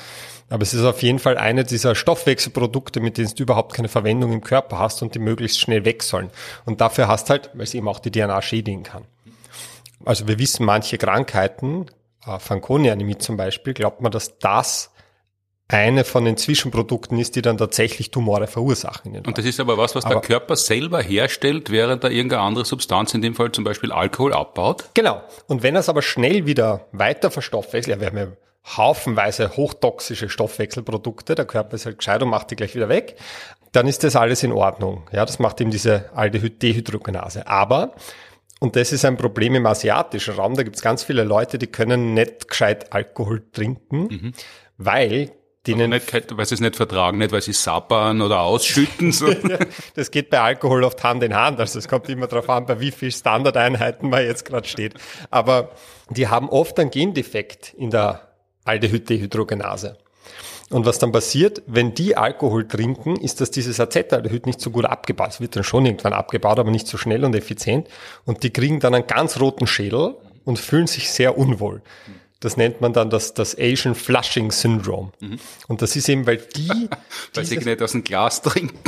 [0.49, 4.31] aber es ist auf jeden Fall eine dieser Stoffwechselprodukte, mit denen du überhaupt keine Verwendung
[4.31, 6.29] im Körper hast und die möglichst schnell weg sollen.
[6.65, 9.05] Und dafür hast halt, weil es eben auch die DNA schädigen kann.
[10.05, 11.87] Also wir wissen, manche Krankheiten,
[12.25, 14.91] äh, Fanconi-Anämie zum Beispiel, glaubt man, dass das
[15.67, 19.17] eine von den Zwischenprodukten ist, die dann tatsächlich Tumore verursachen.
[19.25, 22.65] Und das ist aber was, was aber der Körper selber herstellt, während er irgendeine andere
[22.65, 24.91] Substanz, in dem Fall zum Beispiel Alkohol, abbaut?
[24.93, 25.23] Genau.
[25.47, 30.29] Und wenn er es aber schnell wieder weiter verstoffwechselt, ja, wir haben ja haufenweise hochtoxische
[30.29, 33.15] Stoffwechselprodukte, der Körper ist halt gescheit und macht die gleich wieder weg,
[33.71, 35.07] dann ist das alles in Ordnung.
[35.11, 37.47] Ja, das macht eben diese Aldehyd-Dehydrogenase.
[37.47, 37.93] Aber
[38.65, 40.55] und das ist ein Problem im asiatischen Raum.
[40.55, 44.33] Da gibt es ganz viele Leute, die können nicht gescheit Alkohol trinken, mhm.
[44.77, 45.31] weil
[45.67, 49.11] denen nicht, weil sie es nicht vertragen, nicht weil sie sappern oder ausschütten.
[49.11, 49.27] So.
[49.95, 51.59] das geht bei Alkohol oft Hand in Hand.
[51.59, 54.95] Also es kommt immer darauf an, bei wie viel Standardeinheiten man jetzt gerade steht.
[55.29, 55.69] Aber
[56.09, 58.29] die haben oft einen Gendefekt in der
[58.63, 59.97] Aldehyd-Dehydrogenase.
[60.71, 64.85] Und was dann passiert, wenn die Alkohol trinken, ist, dass dieses Acetaldehyd nicht so gut
[64.85, 65.29] abgebaut.
[65.29, 67.87] Es wird dann schon irgendwann abgebaut, aber nicht so schnell und effizient.
[68.25, 71.81] Und die kriegen dann einen ganz roten Schädel und fühlen sich sehr unwohl.
[72.39, 75.11] Das nennt man dann das, das Asian Flushing Syndrome.
[75.19, 75.39] Mhm.
[75.67, 76.89] Und das ist eben, weil die...
[77.33, 78.79] weil sie nicht aus dem Glas trinken.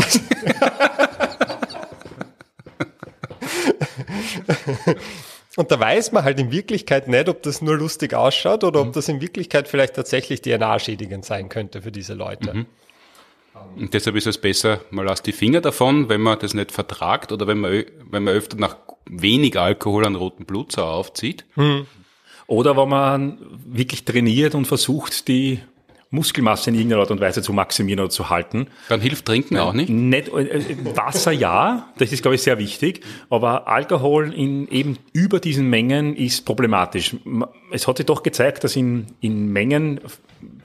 [5.58, 8.89] Und da weiß man halt in Wirklichkeit nicht, ob das nur lustig ausschaut oder ob
[8.89, 8.91] mhm.
[8.91, 12.54] das in Wirklichkeit vielleicht tatsächlich DNA-schädigend sein könnte für diese Leute.
[12.54, 12.65] Mhm.
[13.76, 17.32] Und deshalb ist es besser, mal aus die Finger davon, wenn man das nicht vertragt
[17.32, 18.78] oder wenn man, wenn man öfter nach
[19.10, 21.43] wenig Alkohol einen roten Blutzer aufzieht.
[21.56, 21.88] Mhm.
[22.46, 25.60] Oder wenn man wirklich trainiert und versucht, die
[26.10, 28.67] Muskelmasse in irgendeiner Art und Weise zu maximieren oder zu halten.
[28.89, 29.89] Dann hilft Trinken auch nicht?
[29.89, 35.39] nicht äh, Wasser ja, das ist glaube ich sehr wichtig, aber Alkohol in eben über
[35.39, 37.15] diesen Mengen ist problematisch.
[37.72, 40.00] Es hat sich doch gezeigt, dass in, in Mengen,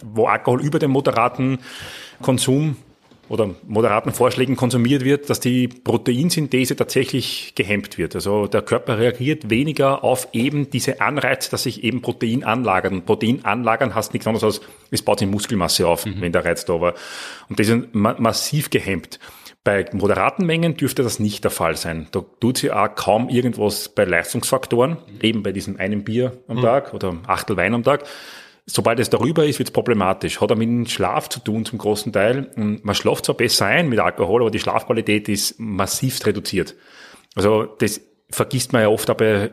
[0.05, 1.59] wo Alkohol über dem moderaten
[2.20, 2.76] Konsum
[3.32, 8.14] oder moderaten Vorschlägen konsumiert wird, dass die Proteinsynthese tatsächlich gehemmt wird.
[8.14, 12.92] Also der Körper reagiert weniger auf eben diese Anreize, dass sich eben Protein anlagern.
[12.92, 16.20] Und Protein anlagern heißt nichts anderes als, es baut sich Muskelmasse auf, mhm.
[16.20, 16.92] wenn der Reiz da war.
[17.48, 19.18] Und das ist ma massiv gehemmt.
[19.64, 22.08] Bei moderaten Mengen dürfte das nicht der Fall sein.
[22.12, 25.20] Da tut sich auch kaum irgendwas bei Leistungsfaktoren, mhm.
[25.22, 26.62] eben bei diesem einen Bier am mhm.
[26.62, 28.04] Tag oder Achtel Wein am Tag.
[28.66, 30.40] Sobald es darüber ist, wird es problematisch.
[30.40, 32.51] Hat auch mit dem Schlaf zu tun zum großen Teil.
[32.55, 36.77] Man schlaft zwar besser ein mit Alkohol, aber die Schlafqualität ist massiv reduziert.
[37.35, 39.51] Also das vergisst man ja oft auch bei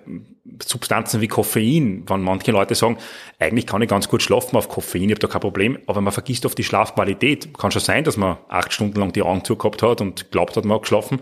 [0.64, 2.98] Substanzen wie Koffein, wenn manche Leute sagen,
[3.40, 6.14] eigentlich kann ich ganz gut schlafen auf Koffein, ich habe da kein Problem, aber man
[6.14, 7.54] vergisst oft die Schlafqualität.
[7.58, 10.66] Kann schon sein, dass man acht Stunden lang die Augen zugehabt hat und glaubt hat,
[10.66, 11.20] man hat geschlafen.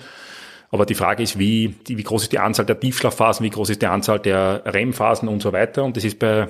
[0.70, 3.82] Aber die Frage ist, wie, wie groß ist die Anzahl der Tiefschlafphasen, wie groß ist
[3.82, 5.84] die Anzahl der REM-Phasen und so weiter.
[5.84, 6.50] Und das ist bei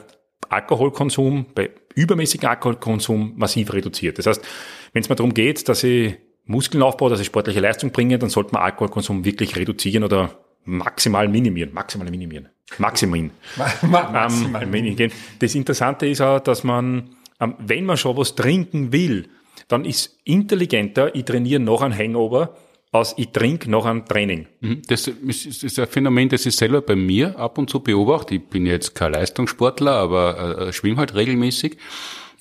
[0.50, 4.18] Alkoholkonsum, bei übermäßigem Alkoholkonsum massiv reduziert.
[4.18, 4.42] Das heißt,
[4.94, 8.30] wenn es mal darum geht, dass ich Muskeln aufbaue, dass ich sportliche Leistung bringe, dann
[8.30, 11.74] sollte man Alkoholkonsum wirklich reduzieren oder maximal minimieren.
[11.74, 12.50] Maximal minimieren.
[12.78, 13.32] Maximin.
[13.56, 15.12] maximal ähm, minimieren.
[15.40, 19.30] Das Interessante ist auch, dass man, ähm, wenn man schon was trinken will,
[19.68, 22.56] dann ist intelligenter, ich trainiere noch ein Hangover,
[22.98, 24.48] aus ich trinke noch ein Training.
[24.62, 24.82] Mhm.
[24.88, 28.36] Das ist ein Phänomen, das ich selber bei mir ab und zu beobachte.
[28.36, 31.78] Ich bin jetzt kein Leistungssportler, aber äh, schwimme halt regelmäßig.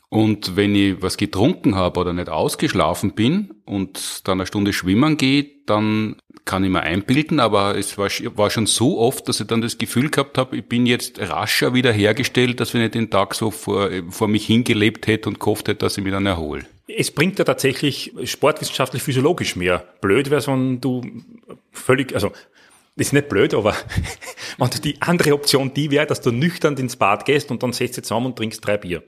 [0.08, 5.16] Und wenn ich was getrunken habe oder nicht ausgeschlafen bin und dann eine Stunde schwimmen
[5.16, 8.08] gehe, dann kann ich mir einbilden, aber es war,
[8.50, 12.60] schon so oft, dass ich dann das Gefühl gehabt habe, ich bin jetzt rascher wiederhergestellt,
[12.60, 15.98] dass wenn ich den Tag so vor, vor mich hingelebt hätte und gehofft hätte, dass
[15.98, 16.64] ich mich dann erhole.
[16.86, 19.84] Es bringt ja tatsächlich sportwissenschaftlich physiologisch mehr.
[20.00, 21.02] Blöd wäre wenn du
[21.72, 22.28] völlig, also
[22.96, 23.74] das ist nicht blöd, aber
[24.58, 27.72] wenn du die andere Option die wäre, dass du nüchtern ins Bad gehst und dann
[27.72, 29.02] setzt dich zusammen und trinkst drei Bier.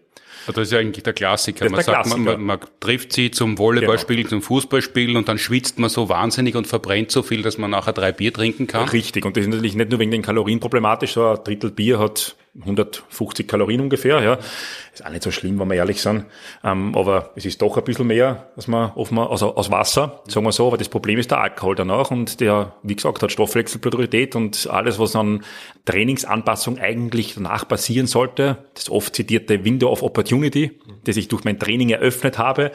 [0.47, 1.69] Das ist ja eigentlich der Klassiker.
[1.69, 2.19] Man, sagt, Klassiker.
[2.19, 4.31] Man, man, trifft sie zum Volleyballspielen, genau.
[4.31, 7.93] zum Fußballspielen und dann schwitzt man so wahnsinnig und verbrennt so viel, dass man nachher
[7.93, 8.89] drei Bier trinken kann.
[8.89, 9.25] Richtig.
[9.25, 11.13] Und das ist natürlich nicht nur wegen den Kalorien problematisch.
[11.13, 14.39] So ein Drittel Bier hat 150 Kalorien ungefähr, ja.
[14.93, 16.25] Ist auch nicht so schlimm, wenn wir ehrlich sind.
[16.65, 20.45] Ähm, aber es ist doch ein bisschen mehr, als man offenbar, also aus Wasser, sagen
[20.45, 20.67] wir so.
[20.67, 24.99] Aber das Problem ist der Alkohol danach und der, wie gesagt, hat Stoffwechselpriorität und alles,
[24.99, 25.45] was an
[25.85, 31.59] Trainingsanpassung eigentlich danach passieren sollte, das oft zitierte Window of Opportunity, das ich durch mein
[31.59, 32.73] Training eröffnet habe,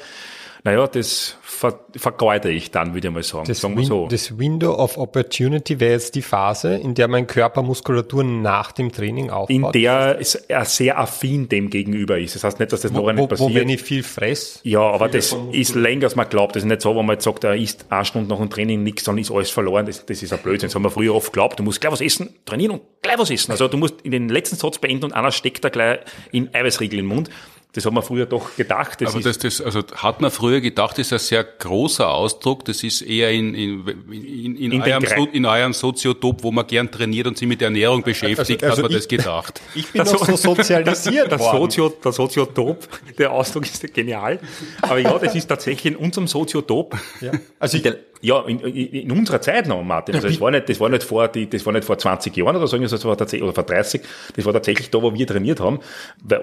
[0.66, 3.46] naja, das ver vergeude ich dann, würde ich mal sagen.
[3.48, 4.08] Das, sagen wir so.
[4.08, 8.92] das Window of Opportunity wäre jetzt die Phase, in der mein Körper Muskulatur nach dem
[8.92, 9.76] Training aufbaut.
[9.76, 12.36] In der es sehr affin dem gegenüber ist.
[12.36, 13.50] Das heißt nicht, dass das noch nicht passiert.
[13.50, 14.62] Wo, wenn ich viel fress.
[14.64, 16.56] Ja, aber das ist länger, als man glaubt.
[16.56, 18.84] Das ist nicht so, wenn man jetzt sagt, er isst eine Stunde nach dem Training
[18.84, 19.86] nichts, dann ist alles verloren.
[19.86, 20.70] Das, das ist ein Blödsinn.
[20.70, 21.60] Das haben wir früher oft geglaubt.
[21.60, 23.52] Du musst gleich was essen, trainieren und gleich was essen.
[23.52, 26.00] Also du musst in den letzten Satz beenden und einer steckt da gleich
[26.32, 27.30] in Eiweißriegel im Mund.
[27.74, 29.02] Das hat man früher doch gedacht.
[29.02, 32.66] Das Aber das, das, also hat man früher gedacht, das ist ein sehr großer Ausdruck.
[32.66, 36.68] Das ist eher in, in, in, in, in, eurem, so, in eurem Soziotop, wo man
[36.68, 39.62] gern trainiert und sich mit Ernährung beschäftigt, also, also hat man ich, das gedacht.
[39.76, 44.40] Ich bin noch so sozialisiert der, Sozio, der Soziotop, der Ausdruck ist genial.
[44.84, 46.96] Aber ja, das ist tatsächlich in unserem Soziotop.
[47.22, 47.32] Ja.
[47.58, 47.92] Also ich,
[48.24, 50.16] Ja, in, in, unserer Zeit noch, Martin.
[50.16, 52.56] Also das war nicht, das war nicht vor, die, das war nicht vor 20 Jahren
[52.56, 54.02] oder so, das war tatsächlich, oder vor 30.
[54.38, 55.82] Das war tatsächlich da, wo wir trainiert haben,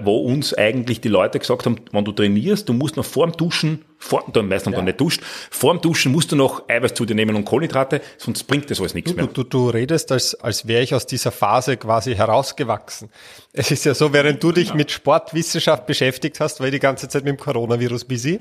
[0.03, 3.35] wo uns eigentlich die Leute gesagt haben, wenn du trainierst, du musst noch vor dem
[3.35, 4.79] Duschen, vor, dann meistens ja.
[4.79, 8.01] dann nicht duscht, vor dem Duschen musst du noch Eiweiß zu dir nehmen und Kohlenhydrate,
[8.17, 9.27] sonst bringt das alles nichts du, mehr.
[9.27, 13.11] Du, du, du redest, als, als wäre ich aus dieser Phase quasi herausgewachsen.
[13.53, 14.75] Es ist ja so, während du dich ja.
[14.75, 18.39] mit Sportwissenschaft beschäftigt hast, war ich die ganze Zeit mit dem Coronavirus busy.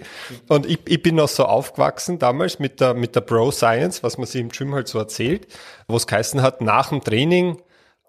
[0.48, 4.18] Und ich, ich bin noch so aufgewachsen damals mit der, mit der Bro Science, was
[4.18, 5.46] man sich im Gym halt so erzählt,
[5.90, 7.58] wo es geheißen hat, nach dem Training,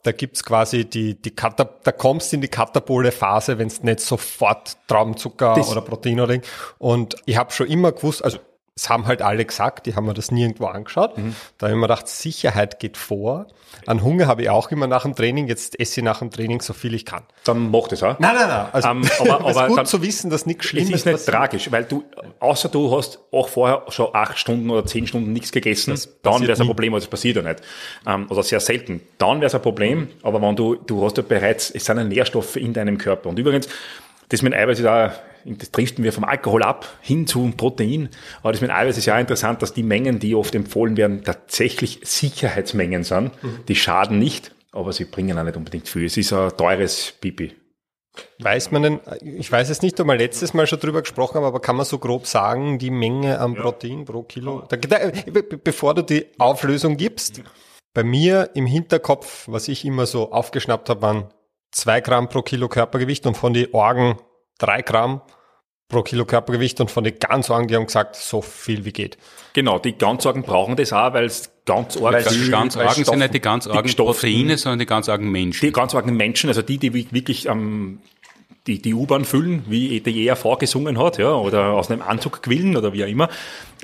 [0.03, 3.83] da gibt's quasi die, die Katap da kommst du in die katabole Phase, wenn es
[3.83, 6.39] nicht sofort Traubenzucker das oder Protein oder
[6.79, 8.39] Und ich habe schon immer gewusst, also
[8.75, 11.19] das haben halt alle gesagt, die haben mir das nirgendwo angeschaut.
[11.19, 11.37] Mhm.
[11.59, 13.47] Da habe ich mir gedacht, Sicherheit geht vor.
[13.87, 16.61] An Hunger habe ich auch immer nach dem Training, jetzt esse ich nach dem Training
[16.61, 17.23] so viel ich kann.
[17.45, 18.19] Dann mach das auch.
[18.19, 18.67] Nein, nein, nein.
[18.73, 20.95] Also, um, aber, aber ist gut dann, zu wissen, dass nichts Schlimmes ist.
[20.95, 22.05] Es ist nicht tragisch, weil du,
[22.39, 26.53] außer du hast auch vorher schon acht Stunden oder zehn Stunden nichts gegessen, dann wäre
[26.53, 27.61] es ein Problem, aber das passiert ja nicht.
[28.05, 29.01] Um, oder sehr selten.
[29.19, 32.05] Dann wäre es ein Problem, aber wenn du, du hast ja bereits, es sind ja
[32.05, 33.29] Nährstoffe in deinem Körper.
[33.29, 33.69] Und übrigens,
[34.31, 35.11] das mit Eiweiß ist auch,
[35.45, 38.09] das driften wir vom Alkohol ab hin zu Protein.
[38.43, 41.23] Aber das mit Eiweiß ist ja auch interessant, dass die Mengen, die oft empfohlen werden,
[41.25, 43.43] tatsächlich Sicherheitsmengen sind.
[43.43, 43.61] Mhm.
[43.69, 46.07] Die schaden nicht, aber sie bringen auch nicht unbedingt viel.
[46.07, 47.55] Es ist ein teures Pipi.
[48.41, 51.45] Weiß man denn, ich weiß es nicht, ob wir letztes Mal schon drüber gesprochen haben,
[51.45, 54.65] aber kann man so grob sagen, die Menge an Protein pro Kilo?
[54.69, 54.99] Da, da,
[55.63, 57.43] bevor du die Auflösung gibst,
[57.95, 61.25] bei mir im Hinterkopf, was ich immer so aufgeschnappt habe, waren
[61.71, 64.19] zwei Gramm pro Kilo Körpergewicht und von den Orgen
[64.59, 65.23] drei Gramm
[65.89, 69.19] pro Kilo Körpergewicht und von den Ganzorgen, die haben gesagt, so viel wie geht.
[69.53, 73.35] Genau, die Ganzorgen brauchen das auch, weil es ganz arg weil die Ganzorgen sind nicht
[73.35, 75.67] die Ganzorgen Proteine, sondern die Ganzorgen Menschen.
[75.67, 78.01] Die Ganzorgen Menschen, also die, die wirklich ähm,
[78.67, 82.77] die, die U-Bahn füllen, wie die ERV gesungen hat, ja, oder aus einem Anzug quillen
[82.77, 83.29] oder wie auch immer.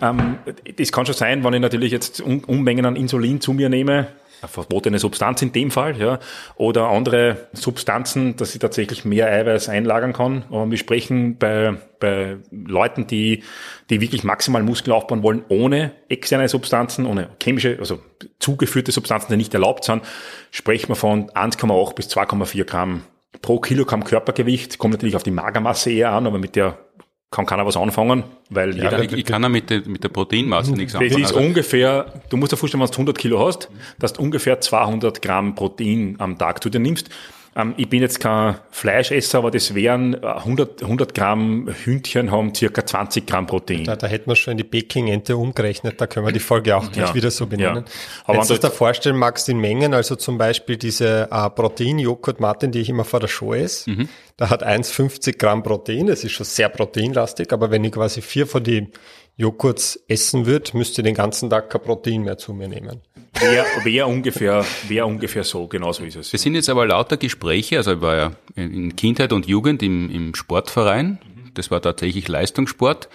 [0.01, 0.39] Ähm,
[0.77, 4.09] das kann schon sein, wenn ich natürlich jetzt Unmengen an Insulin zu mir nehme,
[4.43, 6.19] verbotene Substanz in dem Fall, ja,
[6.57, 10.43] oder andere Substanzen, dass sie tatsächlich mehr Eiweiß einlagern kann.
[10.43, 13.43] Und wir sprechen bei, bei Leuten, die,
[13.91, 18.01] die wirklich maximal Muskeln aufbauen wollen, ohne externe Substanzen, ohne chemische, also
[18.39, 20.03] zugeführte Substanzen, die nicht erlaubt sind,
[20.51, 23.03] sprechen wir von 1,8 bis 2,4 Gramm
[23.43, 24.79] pro Kilogramm Körpergewicht.
[24.79, 26.79] Kommt natürlich auf die Magermasse eher an, aber mit der
[27.31, 29.03] kann keiner was anfangen, weil ja, jeder...
[29.03, 31.11] Ich, ich kann ja mit der, mit der Proteinmasse nichts anfangen.
[31.11, 34.23] Das ist also ungefähr, du musst dir vorstellen, wenn du 100 Kilo hast, dass du
[34.23, 37.11] ungefähr 200 Gramm Protein am Tag zu dir nimmst.
[37.57, 42.55] Ähm, ich bin jetzt kein Fleischesser, aber das wären 100, äh, 100 Gramm Hündchen haben
[42.55, 43.85] circa 20 Gramm Protein.
[43.85, 46.93] Da, da hätten wir schon in die Peking-Ente umgerechnet, da können wir die Folge auch
[46.93, 47.85] gleich ja, wieder so benennen.
[47.87, 47.93] Ja.
[48.27, 52.73] Aber wenn du dir vorstellen magst in Mengen, also zum Beispiel diese äh, Protein-Joghurt, Martin,
[52.73, 54.09] die ich immer vor der Show esse, mhm.
[54.37, 58.47] da hat 1,50 Gramm Protein, das ist schon sehr proteinlastig, aber wenn ich quasi vier
[58.47, 58.89] von die
[59.39, 63.01] Joghurts essen würde, müsste ich den ganzen Tag kein Protein mehr zu mir nehmen.
[63.41, 66.33] Wäre wär ungefähr, wär ungefähr so, genau so ist es.
[66.33, 70.11] Wir sind jetzt aber lauter Gespräche, also ich war ja in Kindheit und Jugend im,
[70.11, 71.19] im Sportverein,
[71.55, 73.09] das war tatsächlich Leistungssport.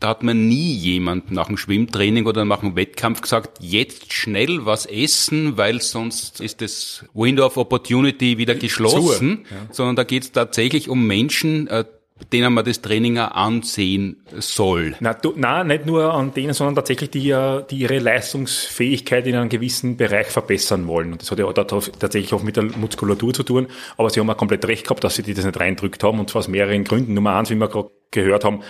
[0.00, 4.66] Da hat man nie jemand nach dem Schwimmtraining oder nach dem Wettkampf gesagt, jetzt schnell
[4.66, 9.56] was essen, weil sonst ist das Window of Opportunity wieder geschlossen, ja.
[9.70, 11.84] sondern da geht es tatsächlich um Menschen, äh,
[12.32, 14.94] denen man das Training auch ansehen soll.
[15.00, 17.36] Na, nicht nur an denen, sondern tatsächlich die,
[17.70, 21.12] die ihre Leistungsfähigkeit in einem gewissen Bereich verbessern wollen.
[21.12, 23.66] Und das hat ja auch tatsächlich auch mit der Muskulatur zu tun.
[23.96, 26.20] Aber sie haben auch komplett recht gehabt, dass sie die das nicht reindrückt haben.
[26.20, 27.14] Und zwar aus mehreren Gründen.
[27.14, 28.62] Nummer eins, wie wir gerade gehört haben,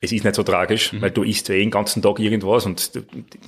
[0.00, 1.02] es ist nicht so tragisch, mhm.
[1.02, 2.92] weil du isst ja eh den ganzen Tag irgendwas und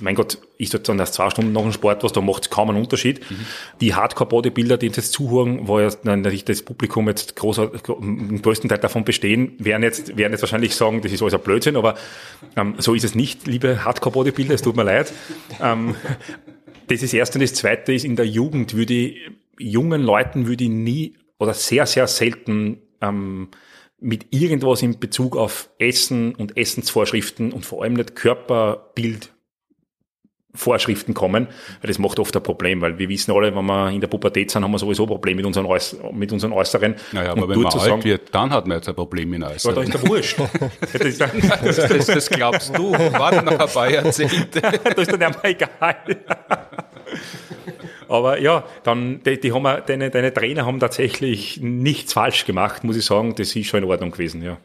[0.01, 2.49] mein Gott, isst du dann erst zwei Stunden nach dem Sport was, da macht es
[2.49, 3.21] kaum einen Unterschied.
[3.31, 3.45] Mhm.
[3.79, 8.69] Die Hardcore-Bodybuilder, die uns jetzt zuhören, wo ja natürlich das Publikum jetzt großer, im größten
[8.69, 11.95] Teil davon bestehen, werden jetzt, werden jetzt wahrscheinlich sagen, das ist alles ein Blödsinn, aber
[12.57, 15.13] ähm, so ist es nicht, liebe Hardcore-Bodybuilder, es tut mir leid.
[15.61, 15.95] Ähm,
[16.87, 20.47] das ist das Erste und das Zweite ist, in der Jugend würde ich, jungen Leuten
[20.47, 23.47] würde ich nie oder sehr, sehr selten ähm,
[24.01, 29.31] mit irgendwas in Bezug auf Essen und Essensvorschriften und vor allem nicht Körperbild
[30.53, 31.47] Vorschriften kommen,
[31.81, 34.51] weil das macht oft ein Problem, weil wir wissen alle, wenn wir in der Pubertät
[34.51, 36.95] sind, haben wir sowieso ein Problem mit unseren, Äuß mit unseren Äußeren.
[37.13, 39.43] Naja, aber und wenn man alt sagen, wird, dann hat man jetzt ein Problem mit
[39.43, 39.77] Äußeren.
[39.77, 40.37] Aber da ist der Wurscht.
[40.91, 42.91] das, das, das, glaubst du.
[42.91, 44.61] Warte noch ein paar Jahrzehnte.
[44.61, 45.95] da ist dann einmal egal.
[48.07, 52.97] Aber ja, dann, die, die haben, deine, deine Trainer haben tatsächlich nichts falsch gemacht, muss
[52.97, 53.35] ich sagen.
[53.35, 54.57] Das ist schon in Ordnung gewesen, ja.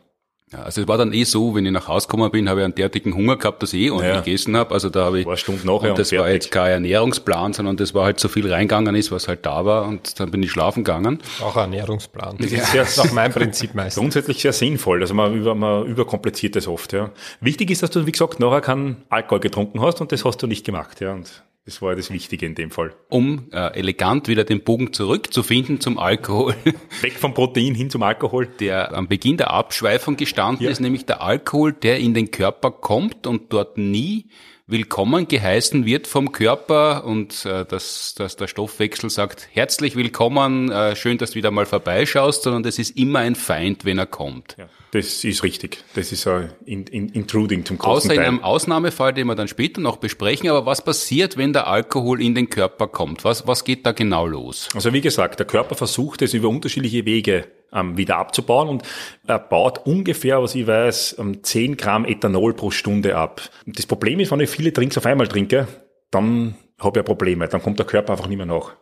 [0.52, 2.64] Ja, also es war dann eh so, wenn ich nach Hause gekommen bin, habe ich
[2.64, 4.20] einen derartigen Hunger gehabt, dass ich eh ordentlich Ja.
[4.20, 4.72] gegessen habe.
[4.74, 7.52] Also da habe ich Ein paar Stunden nachher und das und war jetzt kein Ernährungsplan,
[7.52, 10.44] sondern das war halt so viel reingegangen ist, was halt da war und dann bin
[10.44, 11.18] ich schlafen gegangen.
[11.42, 12.36] Auch ein Ernährungsplan.
[12.38, 14.00] Das ist, ja- ist auch mein Prinzip meistens.
[14.00, 15.00] Grundsätzlich sehr sinnvoll.
[15.00, 16.92] Also man, über, man überkompliziert das oft.
[16.92, 17.10] Ja.
[17.40, 20.46] Wichtig ist, dass du, wie gesagt, nachher keinen Alkohol getrunken hast und das hast du
[20.46, 21.00] nicht gemacht.
[21.00, 21.12] Ja.
[21.12, 22.94] Und das war ja das Wichtige in dem Fall.
[23.08, 26.54] Um äh, elegant wieder den Bogen zurückzufinden zum Alkohol,
[27.02, 28.46] Weg vom Protein hin zum Alkohol.
[28.46, 30.70] der am Beginn der Abschweifung gestanden Ja.
[30.70, 34.26] ist, nämlich der Alkohol, der in den Körper kommt und dort nie
[34.68, 40.96] willkommen geheißen wird vom Körper und äh, dass, dass der Stoffwechsel sagt, herzlich willkommen, äh,
[40.96, 44.56] schön, dass du wieder mal vorbeischaust, sondern das ist immer ein Feind, wenn er kommt.
[44.58, 44.68] Ja.
[44.96, 45.84] Das ist richtig.
[45.94, 48.28] Das ist ein in, in, Intruding zum großen Außer in Teil.
[48.28, 52.34] einem Ausnahmefall, den wir dann später noch besprechen, aber was passiert, wenn der Alkohol in
[52.34, 53.22] den Körper kommt?
[53.22, 54.70] Was, was geht da genau los?
[54.74, 58.84] Also wie gesagt, der Körper versucht es über unterschiedliche Wege ähm, wieder abzubauen und
[59.26, 63.42] er baut ungefähr, was ich weiß, ähm, 10 Gramm Ethanol pro Stunde ab.
[63.66, 65.68] Das Problem ist, wenn ich viele Drinks auf einmal trinke,
[66.10, 68.72] dann habe ich Probleme, dann kommt der Körper einfach nicht mehr nach.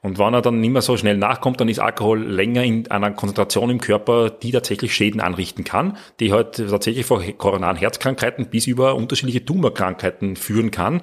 [0.00, 3.10] Und wenn er dann nicht mehr so schnell nachkommt, dann ist Alkohol länger in einer
[3.10, 8.66] Konzentration im Körper, die tatsächlich Schäden anrichten kann, die halt tatsächlich vor koronaren Herzkrankheiten bis
[8.66, 11.02] über unterschiedliche Tumorkrankheiten führen kann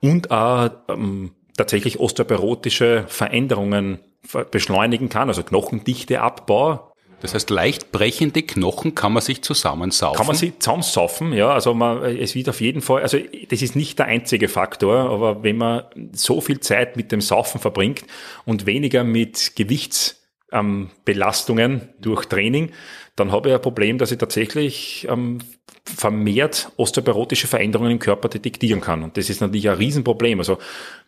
[0.00, 7.92] und auch ähm, tatsächlich osteoporotische Veränderungen ver- beschleunigen kann, also Knochendichte Abbau, Das heißt, leicht
[7.92, 10.16] brechende Knochen kann man sich zusammensaufen.
[10.16, 13.74] kann man sie zusammensaufen, ja, also man, es wird auf jeden Fall, also das ist
[13.74, 18.04] nicht der einzige Faktor, aber wenn man so viel Zeit mit dem Saufen verbringt
[18.44, 22.70] und weniger mit Gewichtsbelastungen durch Training,
[23.16, 25.38] dann habe ich ein Problem, dass ich tatsächlich ähm,
[25.84, 29.02] vermehrt osteoporotische Veränderungen im Körper detektieren kann.
[29.02, 30.38] Und das ist natürlich ein Riesenproblem.
[30.38, 30.58] Also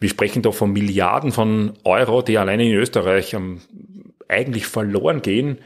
[0.01, 3.61] wir sprechen da von Milliarden von Euro, die alleine in Österreich ähm,
[4.27, 5.59] eigentlich verloren gehen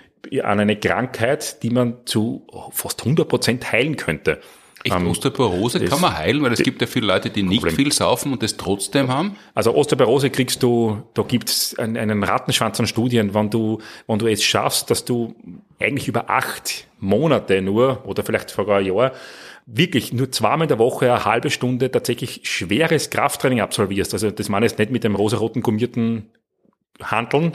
[0.43, 4.41] an eine Krankheit, die man zu fast 100 Prozent heilen könnte.
[4.85, 7.77] Echt, Ähm, Osteoporose kann man heilen, weil es gibt ja viele Leute, die nicht Problem.
[7.77, 9.37] viel saufen und das trotzdem haben.
[9.55, 14.27] Also Osteoporose kriegst du, da gibt's einen, einen Rattenschwanz an Studien, wenn du, wenn du
[14.27, 15.35] es schaffst, dass du
[15.79, 19.13] eigentlich über acht Monate nur oder vielleicht sogar ein Jahr
[19.67, 24.13] wirklich nur zweimal in der Woche eine halbe Stunde tatsächlich schweres Krafttraining absolvierst.
[24.13, 26.31] Also das meine ich jetzt nicht mit dem rosaroten gummierten
[27.01, 27.53] Handeln,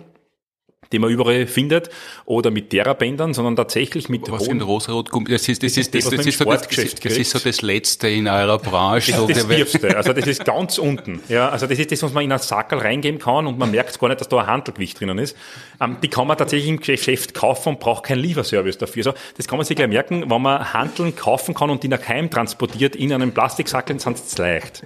[0.92, 1.90] den man überall findet,
[2.26, 6.16] oder mit Therabändern, sondern tatsächlich mit Was hohen- rosarot das ist, das ist, das, das,
[6.16, 9.12] das ist so das, das, das ist so das Letzte in eurer Branche.
[9.12, 9.96] Das der- Tiefste.
[9.98, 11.22] Also das ist ganz unten.
[11.30, 14.00] Ja, also das ist das, was man in einen Sackerl reingeben kann und man merkt
[14.00, 15.36] gar nicht, dass da ein Handelgewicht drinnen ist.
[15.82, 19.08] Ähm, die kann man tatsächlich im Geschäft kaufen und braucht keinen Lieferservice dafür.
[19.08, 22.08] Also das kann man sich gleich merken, wenn man Handeln kaufen kann und die nach
[22.08, 24.84] Heim transportiert in einem Plastiksackel, sind es leicht.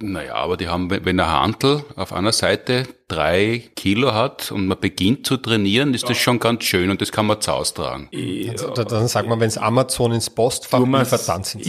[0.00, 4.78] Naja, aber die haben, wenn der Handel auf einer Seite drei Kilo hat und man
[4.80, 8.08] beginnt zu trainieren, ist das schon ganz schön und das kann man zu Hause tragen.
[8.50, 11.64] Also, da- dann sagt man, wenn es Amazon ins Postfach liefert, dann sind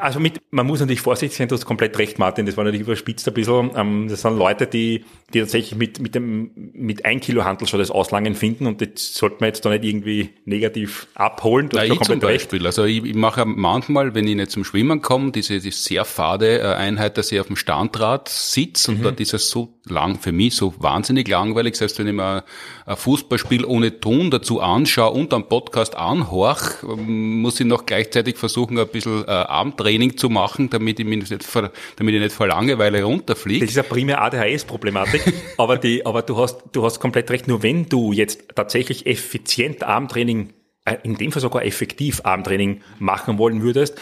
[0.00, 2.86] Also mit, man muss natürlich vorsichtig sein, du hast komplett recht, Martin, das war natürlich
[2.86, 3.70] überspitzt ein bisschen.
[3.76, 7.78] Ähm, das sind Leute, die, die tatsächlich mit, mit dem, mit ein Kilo Handel schon
[7.80, 11.68] das Auslangen finden und das sollte man jetzt da nicht irgendwie negativ abholen.
[11.68, 12.48] Du Na, ich zum komplett recht.
[12.50, 12.66] Beispiel.
[12.66, 16.58] Also ich, ich mache manchmal, wenn ich nicht zum Schwimmen komme, diese, diese sehr fade
[16.60, 18.96] äh, Einheit, dass ich auf dem Standrad sitze Mhm.
[18.98, 22.44] und dort ist es so lang, für mich so wahnsinnig langweilig, selbst wenn ich mir
[22.86, 28.78] ein Fußballspiel ohne Ton dazu anschaue und am Podcast anhorch, muss ich noch gleichzeitig versuchen,
[28.78, 32.46] ein bisschen äh, Abendtraining zu machen, damit ich mich nicht vor, damit ich nicht vor
[32.46, 33.60] Langeweile runterfliege.
[33.60, 35.22] Das ist eine primär ADHS-Problematik,
[35.58, 37.46] aber die, aber du hast, du hast komplett recht.
[37.48, 43.38] Nur wenn du jetzt tatsächlich effizient Armtraining, äh, in dem Fall sogar effektiv Armtraining machen
[43.38, 43.98] wollen würdest,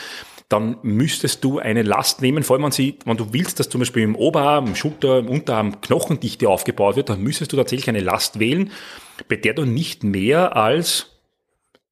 [0.48, 3.80] dann müsstest du eine Last nehmen, vor allem wenn, sie, wenn du willst, dass zum
[3.80, 8.00] Beispiel im Oberarm, im Schulter, im Unterarm Knochendichte aufgebaut wird, dann müsstest du tatsächlich eine
[8.00, 8.70] Last wählen,
[9.28, 11.18] bei der du nicht mehr als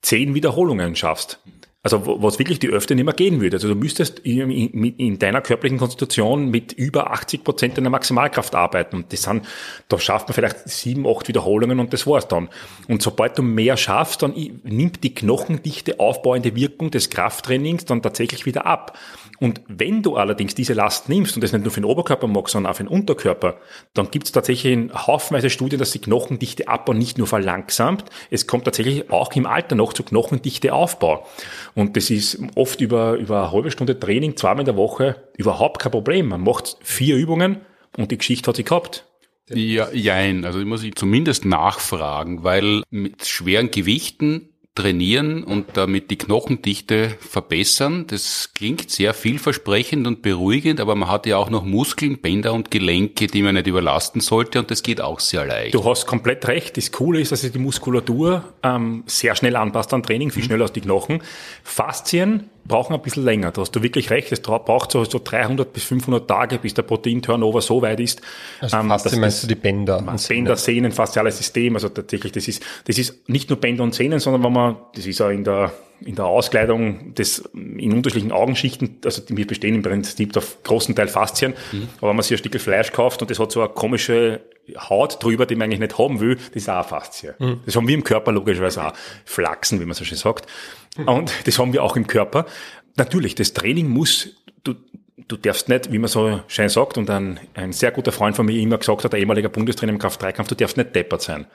[0.01, 1.41] zehn Wiederholungen schaffst.
[1.87, 3.59] Also was wirklich die öfter nicht mehr gehen würde.
[3.59, 8.57] Also du müsstest in, in, in deiner körperlichen Konstitution mit über 80 Prozent deiner Maximalkraft
[8.57, 8.97] arbeiten.
[8.97, 9.47] Und das sind,
[9.89, 12.49] da schafft man vielleicht sieben, acht Wiederholungen und das war's dann.
[12.89, 18.47] Und sobald du mehr schaffst, dann nimmt die knochendichte aufbauende Wirkung des Krafttrainings dann tatsächlich
[18.47, 18.99] wieder ab.
[19.39, 22.53] Und wenn du allerdings diese Last nimmst und das nicht nur für den Oberkörper magst,
[22.53, 23.59] sondern auch für den Unterkörper,
[23.95, 28.47] dann gibt es tatsächlich in haufenweise Studien, dass die knochendichte Abbau nicht nur verlangsamt, es
[28.47, 31.27] kommt tatsächlich auch im Alter noch zu knochendichte Aufbau.
[31.75, 35.81] Und das ist oft über, über eine halbe Stunde Training, zweimal in der Woche, überhaupt
[35.81, 36.29] kein Problem.
[36.29, 37.61] Man macht vier Übungen
[37.97, 39.05] und die Geschichte hat sie gehabt.
[39.49, 40.45] Ja, jein.
[40.45, 47.17] Also ich muss ich zumindest nachfragen, weil mit schweren Gewichten trainieren und damit die Knochendichte
[47.19, 48.07] verbessern.
[48.07, 52.71] Das klingt sehr vielversprechend und beruhigend, aber man hat ja auch noch Muskeln, Bänder und
[52.71, 55.75] Gelenke, die man nicht überlasten sollte und das geht auch sehr leicht.
[55.75, 56.77] Du hast komplett recht.
[56.77, 60.47] Das Coole ist, dass sich die Muskulatur ähm, sehr schnell anpasst an Training, viel mhm.
[60.47, 61.23] schneller als die Knochen.
[61.65, 63.51] Faszien brauchen ein bisschen länger.
[63.53, 64.33] Da hast du wirklich recht.
[64.33, 68.21] Es braucht so, so 300 bis 500 Tage, bis der Protein-Turnover so weit ist.
[68.61, 70.03] Also ähm, Faszien meinst du die Bänder?
[70.03, 71.75] Bänder, Sehnen, fasziales System.
[71.75, 75.07] Also tatsächlich, das ist, das ist nicht nur Bänder und Sehnen, sondern wenn man, das
[75.07, 75.73] ist ja in der,
[76.05, 81.09] in der Auskleidung des, in unterschiedlichen Augenschichten, also wir bestehen im Prinzip auf großen Teil
[81.09, 81.89] Faszien, mhm.
[81.99, 84.41] aber wenn man sich ein Stück Fleisch kauft und das hat so eine komische
[84.79, 87.35] Haut drüber, die man eigentlich nicht haben will, das ist auch eine Faszie.
[87.39, 87.61] Mhm.
[87.65, 88.93] Das haben wir im Körper logischerweise auch.
[89.25, 90.47] Flachsen, wie man so schön sagt.
[91.05, 92.47] Und das haben wir auch im Körper.
[92.97, 94.31] Natürlich, das Training muss,
[94.65, 94.75] du,
[95.29, 98.47] du darfst nicht, wie man so schön sagt, und ein, ein sehr guter Freund von
[98.47, 101.47] mir immer gesagt hat, der ehemaliger Bundestrainer im Kraft-3-Kampf, du darfst nicht deppert sein.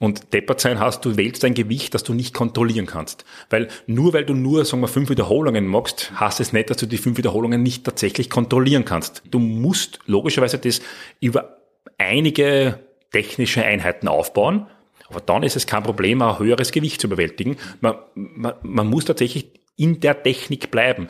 [0.00, 3.24] Und deppert sein heißt, du wählst ein Gewicht, das du nicht kontrollieren kannst.
[3.48, 6.86] Weil nur weil du nur, sagen wir, fünf Wiederholungen machst, heißt es nicht, dass du
[6.86, 9.22] die fünf Wiederholungen nicht tatsächlich kontrollieren kannst.
[9.30, 10.82] Du musst logischerweise das
[11.20, 11.58] über
[11.98, 12.80] einige
[13.12, 14.66] technische Einheiten aufbauen
[15.10, 17.56] aber dann ist es kein Problem, ein höheres Gewicht zu überwältigen.
[17.80, 21.08] Man, man, man muss tatsächlich in der Technik bleiben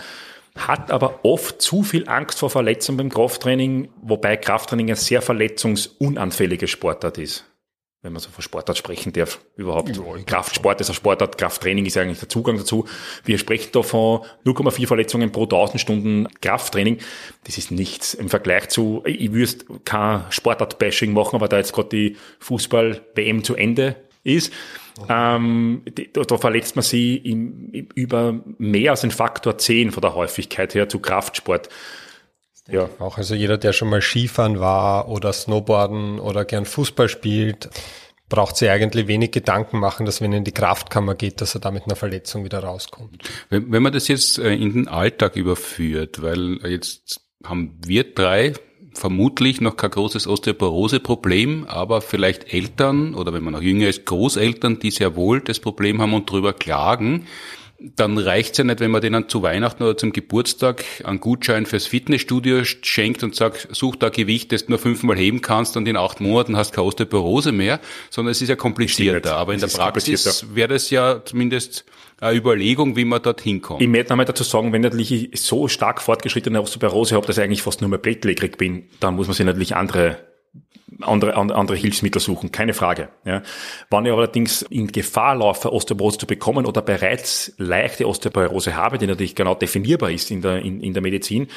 [0.57, 6.69] hat aber oft zu viel Angst vor Verletzungen beim Krafttraining, wobei Krafttraining ein sehr verletzungsunanfälliger
[6.69, 7.45] Sportart ist
[8.05, 9.97] wenn man so von Sportart sprechen darf, überhaupt.
[9.97, 12.85] Ja, Kraftsport ist ein Sportart, Krafttraining ist eigentlich der Zugang dazu.
[13.25, 16.99] Wir sprechen da von 0,4 Verletzungen pro 1000 Stunden Krafttraining.
[17.45, 19.55] Das ist nichts im Vergleich zu, ich würde
[19.87, 24.53] kein Sportart-Bashing machen, aber da jetzt gerade die Fußball-WM zu Ende ist,
[25.09, 25.83] ähm,
[26.13, 30.91] da, verletzt man sie im, über mehr als ein Faktor 10 von der Häufigkeit her
[30.91, 31.71] zu Kraftsport.
[32.69, 32.89] Ja.
[32.99, 37.69] Auch also jeder, der schon mal Skifahren war oder Snowboarden oder gern Fußball spielt,
[38.29, 41.61] braucht sich eigentlich wenig Gedanken machen, dass wenn er in die Kraftkammer geht, dass er
[41.61, 43.23] da mit einer Verletzung wieder rauskommt.
[43.51, 48.55] Wenn, wenn man das jetzt äh, in den Alltag überführt, weil jetzt haben wir drei
[48.95, 54.79] vermutlich noch kein großes Osteoporose-Problem, aber vielleicht Eltern oder wenn man noch jünger ist, Großeltern,
[54.79, 57.27] die sehr wohl das Problem haben und drüber klagen
[57.79, 61.87] dann reicht's ja nicht, wenn man denen zu Weihnachten oder zum Geburtstag einen Gutschein fürs
[61.87, 65.97] Fitnessstudio schenkt und sagt, such da Gewicht, das du nur fünfmal heben kannst und in
[65.97, 69.37] acht Monaten hast keine Osteoporose mehr, sondern es ist ja komplizierter.
[69.37, 71.85] Aber in der Praxis wäre das ja zumindest
[72.21, 73.83] eine Überlegung, wie man dorthin kommt.
[73.83, 77.45] Ich möchte einmal dazu sagen, wenn natürlich ich so stark fortgeschrittene Osteoporose habe, dass ich
[77.45, 80.19] eigentlich fast nur mehr bettlägerig bin, dann muss man sich natürlich andere
[81.01, 83.09] andere, andere Hilfsmittel suchen, keine Frage.
[83.25, 83.43] Ja.
[83.91, 89.07] Wenn ich allerdings in Gefahr laufe, Osteoporose zu bekommen oder bereits leichte Osteoporose habe, die
[89.07, 91.49] natürlich genau definierbar ist in der, in, in der Medizin,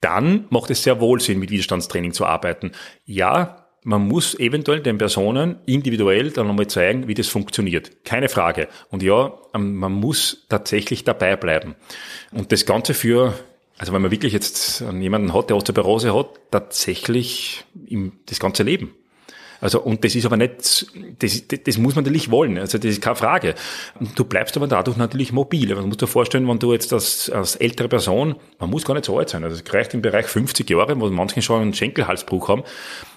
[0.00, 2.72] dann macht es sehr wohl Sinn, mit Widerstandstraining zu arbeiten.
[3.04, 8.04] Ja, man muss eventuell den Personen individuell dann nochmal zeigen, wie das funktioniert.
[8.04, 8.68] Keine Frage.
[8.90, 11.76] Und ja, ähm, man muss tatsächlich dabei bleiben.
[12.32, 13.34] Und das Ganze für
[13.80, 18.94] also wenn man wirklich jetzt jemanden hat, der Osteoporose hat, tatsächlich im, das ganze Leben.
[19.60, 20.86] Also, und das ist aber nicht,
[21.18, 22.58] das, das muss man natürlich wollen.
[22.58, 23.54] Also, das ist keine Frage.
[24.14, 25.74] Du bleibst aber dadurch natürlich mobil.
[25.74, 29.06] Man muss dir vorstellen, wenn du jetzt als, als ältere Person, man muss gar nicht
[29.06, 29.44] so alt sein.
[29.44, 32.62] Also, es reicht im Bereich 50 Jahre, wo manche schon einen Schenkelhalsbruch haben,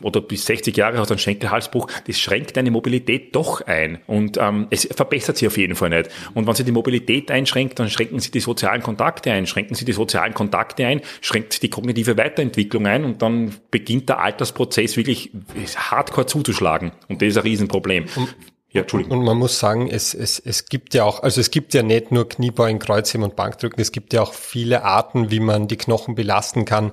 [0.02, 1.88] oder bis 60 Jahre hast du einen Schenkelhalsbruch.
[2.08, 4.00] Das schränkt deine Mobilität doch ein.
[4.08, 6.10] Und, ähm, es verbessert sie auf jeden Fall nicht.
[6.34, 9.48] Und wenn sie die Mobilität einschränkt, dann schränken sie die sozialen Kontakte ein.
[9.48, 14.20] Schränken sie die sozialen Kontakte ein, schränkt die kognitive Weiterentwicklung ein und dann beginnt der
[14.20, 15.32] Altersprozess wirklich
[15.76, 16.92] hardcore zuzuschlagen.
[17.08, 18.06] Und das ist ein Riesenproblem.
[18.16, 18.36] Und,
[18.72, 19.20] ja, Entschuldigung.
[19.20, 22.12] Und man muss sagen, es, es, es gibt ja auch, also es gibt ja nicht
[22.12, 26.16] nur Kniebeugen, Kreuzheben und Bankdrücken, es gibt ja auch viele Arten, wie man die Knochen
[26.16, 26.92] belasten kann.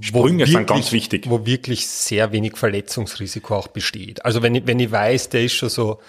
[0.00, 1.28] Sprünge wirklich, sind ganz wichtig.
[1.28, 4.24] Wo wirklich sehr wenig Verletzungsrisiko auch besteht.
[4.24, 6.00] Also wenn ich, wenn ich weiß, der ist schon so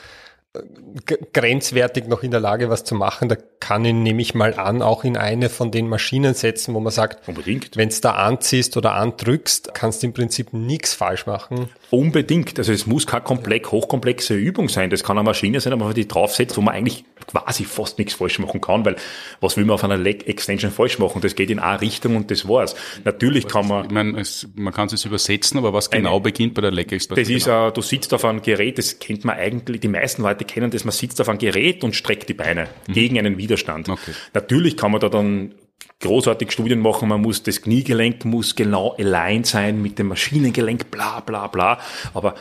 [1.34, 3.30] grenzwertig noch in der Lage, was zu machen.
[3.30, 6.80] Da kann ihn, nehme ich mal an, auch in eine von den Maschinen setzen, wo
[6.80, 7.76] man sagt, Unbedingt.
[7.76, 11.70] wenn es da anziehst oder andrückst, kannst du im Prinzip nichts falsch machen.
[11.90, 12.58] Unbedingt.
[12.58, 14.90] Also es muss keine komplex, hochkomplexe Übung sein.
[14.90, 17.98] Das kann eine Maschine sein, aber wenn man die draufsetzt, wo man eigentlich quasi fast
[17.98, 18.96] nichts falsch machen kann, weil
[19.42, 21.22] was will man auf einer Leg Extension falsch machen?
[21.22, 22.76] Das geht in eine Richtung und das war's.
[23.04, 23.86] Natürlich kann man...
[23.86, 26.92] Ich meine, es, man kann es übersetzen, aber was genau eine, beginnt bei der Leg
[26.92, 27.24] Extension?
[27.26, 27.68] Das ist, genau?
[27.68, 30.86] uh, du sitzt auf einem Gerät, das kennt man eigentlich, die meisten Leute kennen das,
[30.86, 32.94] man sitzt auf einem Gerät und streckt die Beine mhm.
[32.94, 33.90] gegen einen Widerstand.
[33.90, 34.12] Okay.
[34.34, 35.56] Natürlich kann man da dann
[36.02, 41.20] großartig Studien machen, man muss das Kniegelenk muss genau aligned sein mit dem Maschinengelenk, bla
[41.22, 41.80] bla bla.
[42.14, 42.36] Aber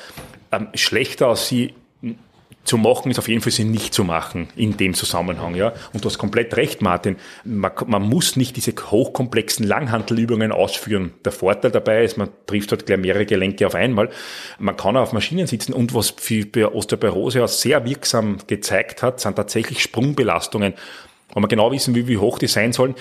[0.52, 1.74] ähm, schlechter als sie
[2.64, 5.72] zu machen, ist auf jeden Fall sie nicht zu machen in dem Zusammenhang, ja.
[5.92, 7.16] Und du hast komplett recht, Martin.
[7.44, 11.12] Man, man muss nicht diese hochkomplexen Langhantelübungen ausführen.
[11.24, 14.08] Der Vorteil dabei ist, man trifft halt gleich mehrere Gelenke auf einmal.
[14.58, 19.20] Man kann auch auf Maschinen sitzen und was für Osteoporose auch sehr wirksam gezeigt hat,
[19.20, 20.74] sind tatsächlich Sprungbelastungen.
[21.34, 22.94] Wenn wir genau wissen, wie, wie hoch die sein sollen,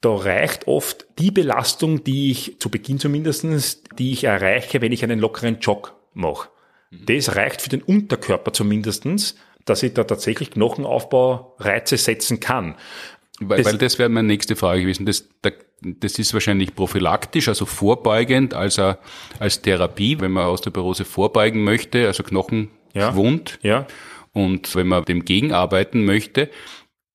[0.00, 5.04] da reicht oft die Belastung, die ich, zu Beginn zumindestens, die ich erreiche, wenn ich
[5.04, 6.48] einen lockeren Jog mache.
[6.90, 12.74] Das reicht für den Unterkörper zumindestens, dass ich da tatsächlich Knochenaufbau-Reize setzen kann.
[13.40, 15.06] Weil das, weil das wäre meine nächste Frage gewesen.
[15.06, 15.28] Das,
[15.80, 18.78] das ist wahrscheinlich prophylaktisch, also vorbeugend, als,
[19.38, 23.58] als Therapie, wenn man Osteoporose vorbeugen möchte, also Knochenschwund.
[23.62, 23.86] Ja, ja.
[24.32, 26.50] Und wenn man dem gegenarbeiten möchte,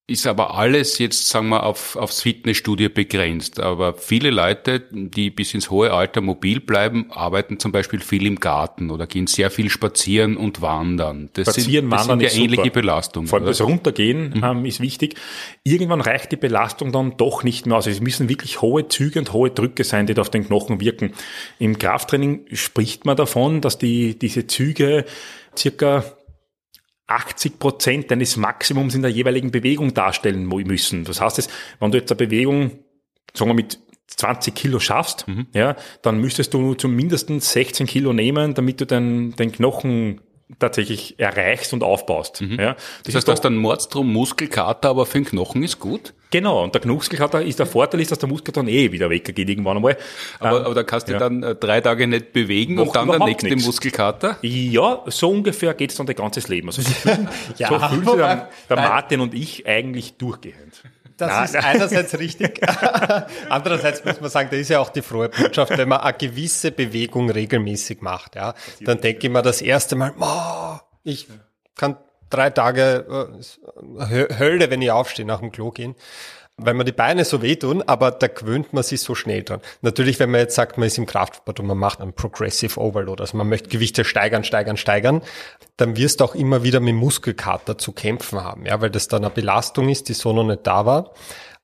[0.08, 3.60] ist aber alles jetzt, sagen wir, auf, aufs Fitnessstudio begrenzt.
[3.60, 8.40] Aber viele Leute, die bis ins hohe Alter mobil bleiben, arbeiten zum Beispiel viel im
[8.40, 11.32] Garten oder gehen sehr viel spazieren und wandern.
[11.34, 13.28] Das spazieren, sind, das wandern sind ja ähnliche Belastungen.
[13.28, 14.44] Vor allem das Runtergehen mhm.
[14.44, 15.16] ähm, ist wichtig.
[15.64, 17.88] Irgendwann reicht die Belastung dann doch nicht mehr aus.
[17.88, 21.14] Es müssen wirklich hohe Züge und hohe Drücke sein, die da auf den Knochen wirken.
[21.58, 25.06] Im Krafttraining spricht man davon, dass die, diese Züge
[25.58, 26.04] circa
[27.08, 31.04] 80 Prozent deines Maximums in der jeweiligen Bewegung darstellen müssen.
[31.04, 31.50] Das heißt, es,
[31.80, 32.80] wenn du jetzt eine Bewegung,
[33.34, 35.48] sagen wir mit 20 Kilo schaffst, mhm.
[35.54, 40.22] ja, dann müsstest du zumindest 16 Kilo nehmen, damit du den, den Knochen
[40.60, 42.42] tatsächlich erreichst und aufbaust.
[42.42, 42.60] Mhm.
[42.60, 46.14] Ja, das, das heißt, du hast dann Mordstrom Muskelkater, aber für den Knochen ist gut?
[46.30, 49.38] Genau, und der Muskelkater ist der Vorteil ist, dass der Muskel dann eh wieder weggeht
[49.38, 49.98] irgendwann einmal.
[50.40, 51.20] Aber, ähm, aber da kannst du ja.
[51.20, 53.66] dann äh, drei Tage nicht bewegen Macht und dann der nächste nichts.
[53.66, 54.38] Muskelkater?
[54.42, 56.68] Ja, so ungefähr geht's dann dein ganzes Leben.
[56.68, 57.28] Also so fühlen,
[57.58, 60.84] ja, so fühlen sich der, der Martin und ich eigentlich durchgehend.
[61.18, 61.46] Das Nein.
[61.46, 62.62] ist einerseits richtig.
[63.50, 66.72] Andererseits muss man sagen, da ist ja auch die frohe Botschaft, wenn man eine gewisse
[66.72, 71.28] Bewegung regelmäßig macht, ja, dann denke ich mir das erste Mal, oh, ich
[71.76, 71.98] kann
[72.30, 73.06] drei Tage
[74.00, 75.96] äh, Hölle, wenn ich aufstehe, nach dem Klo gehen
[76.58, 79.60] weil mir die Beine so wehtun, aber da gewöhnt man sich so schnell dran.
[79.82, 83.22] Natürlich, wenn man jetzt sagt, man ist im Kraftsport und man macht einen Progressive Overload,
[83.22, 85.22] also man möchte Gewichte steigern, steigern, steigern,
[85.76, 89.26] dann wirst du auch immer wieder mit Muskelkater zu kämpfen haben, ja, weil das dann
[89.26, 91.14] eine Belastung ist, die so noch nicht da war.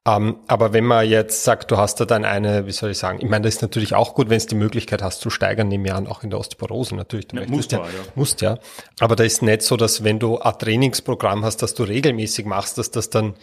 [0.03, 2.97] Um, ähm, aber wenn man jetzt sagt, du hast da dann eine, wie soll ich
[2.97, 5.67] sagen, ich meine, das ist natürlich auch gut, wenn es die Möglichkeit hast zu steigern,
[5.67, 7.27] nehme ich an, auch in der Osteoporose natürlich.
[7.27, 7.85] Du ja, musst, ja, ja.
[8.15, 8.57] musst ja.
[8.99, 12.79] Aber da ist nicht so, dass wenn du ein Trainingsprogramm hast, das du regelmäßig machst,
[12.79, 13.35] dass das dann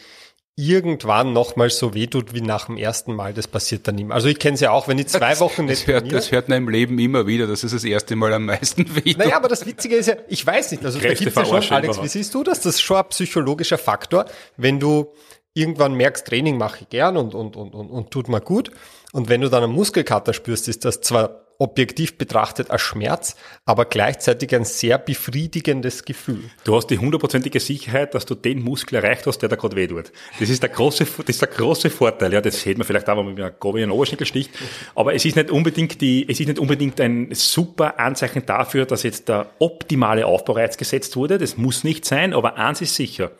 [0.59, 3.33] irgendwann nochmal so wehtut wie nach dem ersten Mal.
[3.33, 4.17] Das passiert dann immer.
[4.17, 6.33] Also ich kenne es ja auch, wenn ich zwei das, Wochen nicht das hört, das
[6.33, 9.19] hört man im Leben immer wieder, dass es das erste Mal am meisten wehtut.
[9.19, 12.03] Naja, aber das Witzige ist ja, ich weiß nicht, also da gibt's ja schon, Alex,
[12.03, 12.59] wie siehst du das?
[12.59, 14.25] Das ist schon ein psychologischer Faktor,
[14.57, 15.13] wenn du
[15.55, 18.73] irgendwann merkst, Training mache ich gern und, und, und, und, und tut mir gut.
[19.13, 23.35] Und wenn du dann einen Muskelkater spürst, ist das zwar objektiv betrachtet ein Schmerz,
[23.65, 26.45] aber gleichzeitig ein sehr befriedigendes Gefühl.
[26.63, 29.89] Du hast die hundertprozentige Sicherheit, dass du den Muskel erreicht hast, der da gerade weh
[29.89, 30.13] tut.
[30.39, 32.33] Das ist der große, das ist der große Vorteil.
[32.33, 34.53] Ja, das hält man vielleicht auch, wenn man mit einer Gabel in den Oberschenkel sticht.
[34.95, 39.03] Aber es ist nicht unbedingt die, es ist nicht unbedingt ein super Anzeichen dafür, dass
[39.03, 41.39] jetzt der optimale Aufbaureiz gesetzt wurde.
[41.39, 43.33] Das muss nicht sein, aber eins ist sicher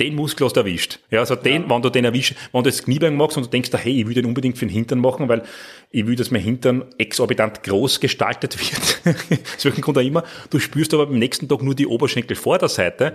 [0.00, 0.98] den Muskel hast du erwischt.
[1.10, 1.70] Ja, also den, ja.
[1.70, 4.14] wenn du den erwischst, wenn du das Kniebein machst und du denkst, hey, ich will
[4.14, 5.42] den unbedingt für den Hintern machen, weil
[5.90, 9.16] ich will, dass mein Hintern exorbitant groß gestaltet wird.
[9.56, 10.24] aus welchem Grund auch immer.
[10.48, 13.12] Du spürst aber beim nächsten Tag nur die Oberschenkelvorderseite.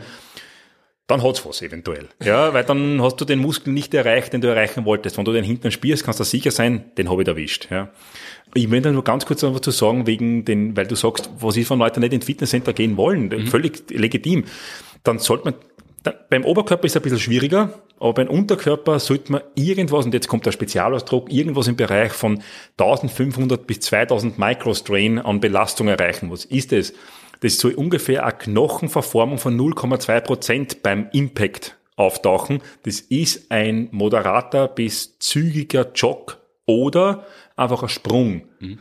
[1.08, 2.08] Dann hat's was eventuell.
[2.24, 5.18] Ja, weil dann hast du den Muskel nicht erreicht, den du erreichen wolltest.
[5.18, 7.68] Wenn du den Hintern spürst, kannst du sicher sein, den habe ich erwischt.
[7.70, 7.90] Ja.
[8.54, 11.70] Ich da nur ganz kurz etwas zu sagen, wegen den, weil du sagst, was ist,
[11.70, 13.28] wenn Leute nicht ins Fitnesscenter gehen wollen?
[13.28, 13.48] Mhm.
[13.48, 14.46] Völlig legitim.
[15.04, 15.56] Dann sollte man
[16.30, 20.28] beim Oberkörper ist es ein bisschen schwieriger, aber beim Unterkörper sollte man irgendwas, und jetzt
[20.28, 22.42] kommt der Spezialausdruck, irgendwas im Bereich von
[22.78, 26.32] 1500 bis 2000 Microstrain an Belastung erreichen.
[26.32, 26.94] Was ist das?
[27.42, 32.62] Das soll ungefähr eine Knochenverformung von 0,2 Prozent beim Impact auftauchen.
[32.84, 37.26] Das ist ein moderater bis zügiger Jog oder
[37.56, 38.44] einfach ein Sprung.
[38.60, 38.80] Mhm.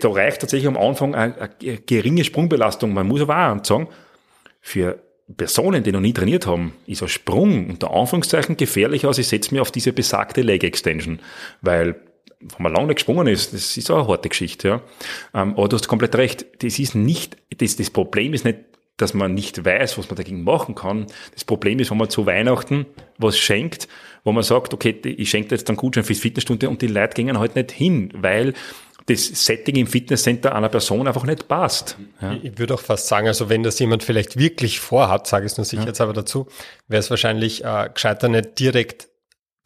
[0.00, 2.92] Da reicht tatsächlich am Anfang eine, eine geringe Sprungbelastung.
[2.92, 3.88] Man muss aber auch sagen,
[4.60, 9.26] für Personen, die noch nie trainiert haben, ist ein Sprung unter Anführungszeichen gefährlicher, als ich
[9.26, 11.18] setze mir auf diese besagte Leg Extension.
[11.62, 11.96] Weil,
[12.40, 14.82] wenn man lange nicht gesprungen ist, das ist auch eine harte Geschichte, ja.
[15.34, 16.46] Ähm, aber du hast komplett recht.
[16.62, 18.58] Das ist nicht, das, das Problem ist nicht,
[18.96, 21.06] dass man nicht weiß, was man dagegen machen kann.
[21.34, 22.86] Das Problem ist, wenn man zu Weihnachten
[23.18, 23.88] was schenkt,
[24.24, 27.38] wo man sagt, okay, ich schenke jetzt einen Gutschein fürs Fitnessstunde und die Leute gehen
[27.38, 28.54] halt nicht hin, weil
[29.06, 31.96] das Setting im Fitnesscenter einer Person einfach nicht passt.
[32.20, 32.36] Ja.
[32.42, 35.58] Ich würde auch fast sagen, also wenn das jemand vielleicht wirklich vorhat, sage ich es
[35.58, 35.88] nur sicher ja.
[35.88, 36.48] jetzt aber dazu,
[36.88, 39.08] wäre es wahrscheinlich äh, gescheiter nicht direkt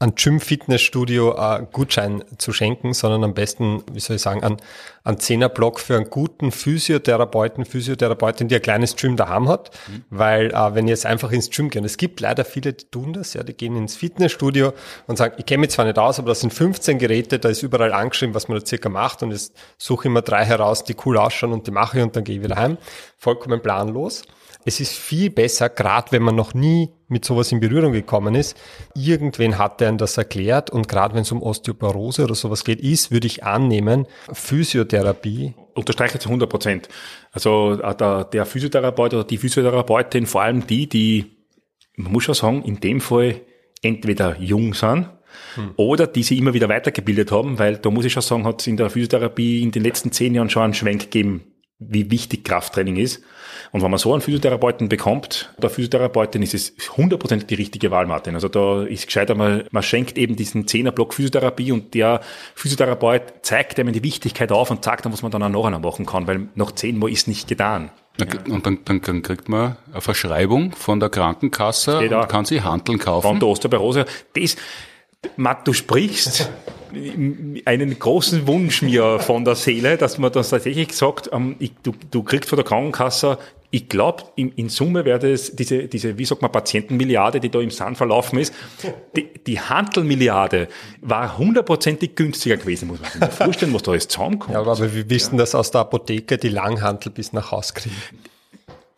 [0.00, 4.56] an Gym-Fitnessstudio äh, Gutschein zu schenken, sondern am besten, wie soll ich sagen, an,
[5.04, 9.70] an Zehnerblock für einen guten Physiotherapeuten, Physiotherapeutin, die ein kleines Gym daheim hat.
[9.88, 10.04] Mhm.
[10.08, 13.12] Weil äh, wenn ihr jetzt einfach ins Gym geht, es gibt leider viele, die tun
[13.12, 14.72] das, ja, die gehen ins Fitnessstudio
[15.06, 17.62] und sagen, ich kenne mich zwar nicht aus, aber das sind 15 Geräte, da ist
[17.62, 20.96] überall angeschrieben, was man da circa macht und jetzt suche ich mir drei heraus, die
[21.04, 22.78] cool ausschauen und die mache ich und dann gehe ich wieder heim.
[23.18, 24.22] Vollkommen planlos
[24.64, 28.56] es ist viel besser, gerade wenn man noch nie mit sowas in Berührung gekommen ist.
[28.94, 33.10] Irgendwen hat der das erklärt und gerade wenn es um Osteoporose oder sowas geht, ist,
[33.10, 35.54] würde ich annehmen, Physiotherapie.
[35.74, 36.88] Unterstreiche zu 100 Prozent.
[37.32, 41.36] Also äh, der, der Physiotherapeut oder die Physiotherapeutin, vor allem die, die,
[41.96, 43.40] man muss schon sagen, in dem Fall
[43.82, 45.08] entweder jung sind,
[45.54, 45.72] hm.
[45.76, 48.66] Oder die sie immer wieder weitergebildet haben, weil da muss ich schon sagen, hat es
[48.66, 51.49] in der Physiotherapie in den letzten zehn Jahren schon einen Schwenk gegeben,
[51.80, 53.22] wie wichtig Krafttraining ist.
[53.72, 58.06] Und wenn man so einen Physiotherapeuten bekommt, der Physiotherapeutin ist es hundertprozentig die richtige Wahl,
[58.06, 58.34] Martin.
[58.34, 62.20] Also da ist gescheiter mal, man schenkt eben diesen Zehnerblock Physiotherapie und der
[62.54, 65.80] Physiotherapeut zeigt einem die Wichtigkeit auf und sagt dann, was man dann auch noch einmal
[65.80, 67.90] machen kann, weil noch zehnmal ist nicht getan.
[68.48, 72.98] Und dann, dann, dann kriegt man eine Verschreibung von der Krankenkasse und kann sich Handeln
[72.98, 73.26] kaufen.
[73.26, 74.04] Von der Osteoporose.
[74.34, 74.56] Das,
[75.36, 76.50] Matt, du sprichst
[77.64, 81.92] einen großen Wunsch mir von der Seele, dass man das tatsächlich sagt, ähm, ich, du,
[82.10, 83.38] du kriegst von der Krankenkasse,
[83.72, 87.60] ich glaube, in, in, Summe wäre das diese, diese, wie sagt man, Patientenmilliarde, die da
[87.60, 88.52] im Sand verlaufen ist,
[89.14, 90.66] die, die Handelmilliarde
[91.02, 94.54] war hundertprozentig günstiger gewesen, muss man sich vorstellen, was da alles zusammenkommt.
[94.54, 97.94] Ja, aber wir wissen, dass aus der Apotheke die Langhantel bis nach Haus kriegen.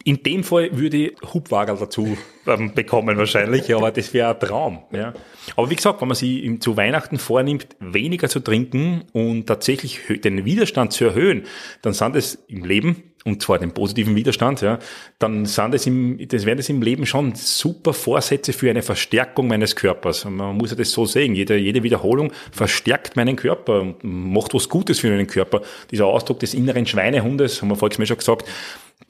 [0.04, 4.82] In dem Fall würde ich Hubwagel dazu ähm, bekommen wahrscheinlich, aber das wäre ein Traum.
[4.90, 5.14] Ja.
[5.56, 10.44] Aber wie gesagt, wenn man sich zu Weihnachten vornimmt, weniger zu trinken und tatsächlich den
[10.44, 11.44] Widerstand zu erhöhen,
[11.82, 14.78] dann sind es im Leben, und zwar den positiven Widerstand, ja,
[15.18, 19.48] dann sind es im, das wären das im Leben schon super Vorsätze für eine Verstärkung
[19.48, 20.24] meines Körpers.
[20.24, 21.34] Und man muss ja das so sehen.
[21.34, 25.62] Jede, jede Wiederholung verstärkt meinen Körper macht was Gutes für meinen Körper.
[25.90, 28.44] Dieser Ausdruck des inneren Schweinehundes, haben wir vorhin schon gesagt,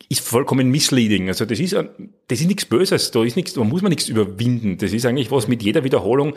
[0.08, 1.28] ist vollkommen misleading.
[1.28, 4.76] Also das ist, das ist nichts Böses, da ist nichts, da muss man nichts überwinden.
[4.78, 6.34] Das ist eigentlich was mit jeder Wiederholung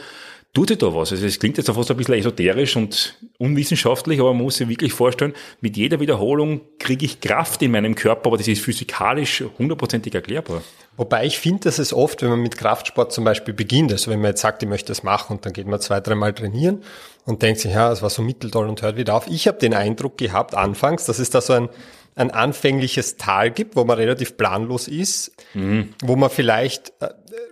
[0.56, 1.12] tut sich da was.
[1.12, 4.94] Also es klingt jetzt fast ein bisschen esoterisch und unwissenschaftlich, aber man muss sich wirklich
[4.94, 10.16] vorstellen, mit jeder Wiederholung kriege ich Kraft in meinem Körper, aber das ist physikalisch hundertprozentig
[10.16, 10.64] erklärbar.
[10.98, 14.22] Wobei ich finde, dass es oft, wenn man mit Kraftsport zum Beispiel beginnt, also wenn
[14.22, 16.84] man jetzt sagt, ich möchte das machen und dann geht man zwei, dreimal trainieren
[17.26, 19.28] und denkt sich, ja, es war so mitteltoll und hört wieder auf.
[19.28, 21.70] Ich habe den Eindruck gehabt anfangs, dass es da so ein
[22.16, 25.94] ein anfängliches Tal gibt, wo man relativ planlos ist, mhm.
[26.02, 27.10] wo man vielleicht äh,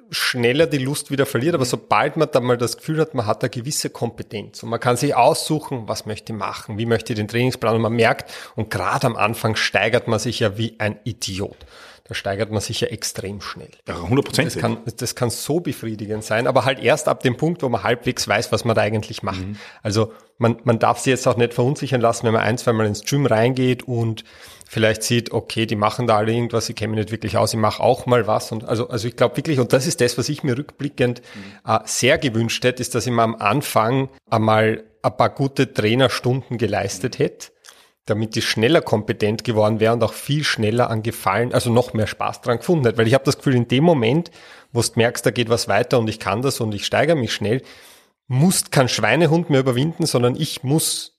[0.10, 3.44] schneller die Lust wieder verliert, aber sobald man dann mal das Gefühl hat, man hat
[3.44, 7.18] eine gewisse Kompetenz und man kann sich aussuchen, was möchte ich machen, wie möchte ich
[7.18, 11.00] den Trainingsplan und man merkt, und gerade am Anfang steigert man sich ja wie ein
[11.04, 11.58] Idiot.
[12.06, 13.72] Da steigert man sich ja extrem schnell.
[13.88, 14.48] Ja, 100 Prozent.
[14.48, 17.84] Das kann, das kann so befriedigend sein, aber halt erst ab dem Punkt, wo man
[17.84, 19.40] halbwegs weiß, was man da eigentlich macht.
[19.40, 19.56] Mhm.
[19.82, 22.88] Also man, man darf sich jetzt auch nicht verunsichern lassen, wenn man ein, zwei Mal
[22.88, 24.26] ins Gym reingeht und
[24.74, 27.60] vielleicht sieht, okay, die machen da alle irgendwas, ich kenne mich nicht wirklich aus, ich
[27.60, 28.52] mache auch mal was.
[28.52, 31.72] Und also, also ich glaube wirklich, und das ist das, was ich mir rückblickend mhm.
[31.72, 36.58] äh, sehr gewünscht hätte, ist, dass ich mir am Anfang einmal ein paar gute Trainerstunden
[36.58, 37.52] geleistet hätte,
[38.06, 42.08] damit ich schneller kompetent geworden wäre und auch viel schneller an Gefallen, also noch mehr
[42.08, 42.98] Spaß dran gefunden hätte.
[42.98, 44.32] Weil ich habe das Gefühl, in dem Moment,
[44.72, 47.32] wo du merkst, da geht was weiter und ich kann das und ich steigere mich
[47.32, 47.62] schnell,
[48.28, 51.13] musst kein Schweinehund mehr überwinden, sondern ich muss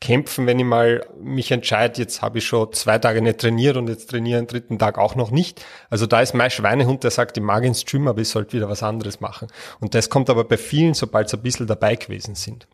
[0.00, 3.88] kämpfen, wenn ich mal mich entscheide, jetzt habe ich schon zwei Tage nicht trainiert und
[3.88, 5.64] jetzt trainiere einen dritten Tag auch noch nicht.
[5.88, 8.68] Also da ist mein Schweinehund, der sagt, ich mag ins Gym, aber ich sollte wieder
[8.68, 9.48] was anderes machen.
[9.80, 12.68] Und das kommt aber bei vielen, sobald sie ein bisschen dabei gewesen sind.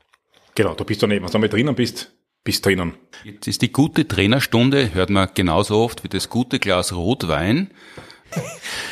[0.54, 2.12] Genau, du bist dann eben, was einmal drinnen bist,
[2.44, 2.94] bist drinnen.
[3.24, 7.70] Jetzt ist die gute Trainerstunde, hört man genauso oft wie das gute Glas Rotwein.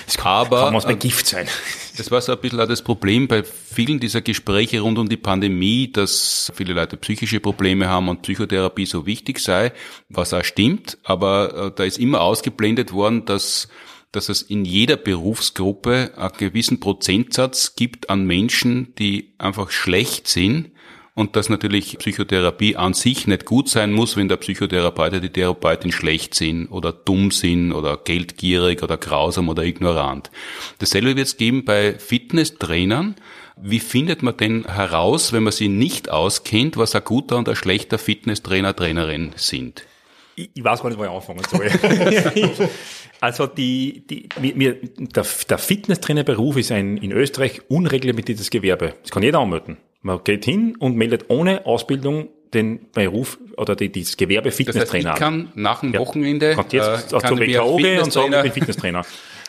[0.05, 1.47] Das kann, aber, kann man Gift sein.
[2.01, 5.18] Das war so ein bisschen auch das Problem bei vielen dieser Gespräche rund um die
[5.18, 9.70] Pandemie, dass viele Leute psychische Probleme haben und Psychotherapie so wichtig sei,
[10.09, 13.68] was auch stimmt, aber äh, da ist immer ausgeblendet worden, dass
[14.12, 20.70] dass es in jeder Berufsgruppe einen gewissen Prozentsatz gibt an Menschen, die einfach schlecht sind
[21.21, 25.29] und dass natürlich Psychotherapie an sich nicht gut sein muss, wenn der Psychotherapeut oder die
[25.29, 30.31] Therapeutin schlecht sind oder dumm sind oder geldgierig oder grausam oder ignorant.
[30.79, 33.16] Dasselbe wird es geben bei Fitnesstrainern.
[33.61, 37.57] Wie findet man denn heraus, wenn man sie nicht auskennt, was ein guter und ein
[37.57, 39.85] schlechter Fitnesstrainer, Trainerin sind?
[40.37, 41.71] Ich, ich weiß gar nicht, wo ich anfangen soll.
[43.21, 48.95] also die, die, mir, der, der Fitnesstrainerberuf ist ein in Österreich unreglementiertes Gewerbe.
[49.03, 49.77] Das kann jeder anmelden.
[50.03, 55.20] Man geht hin und meldet ohne Ausbildung den Beruf oder die, das Gewerbe Fitnesstrainer das
[55.20, 58.42] heißt, ich kann nach dem Wochenende ja, jetzt äh, zum WKO gehen und sagen, ich
[58.42, 59.03] bin Fitnesstrainer.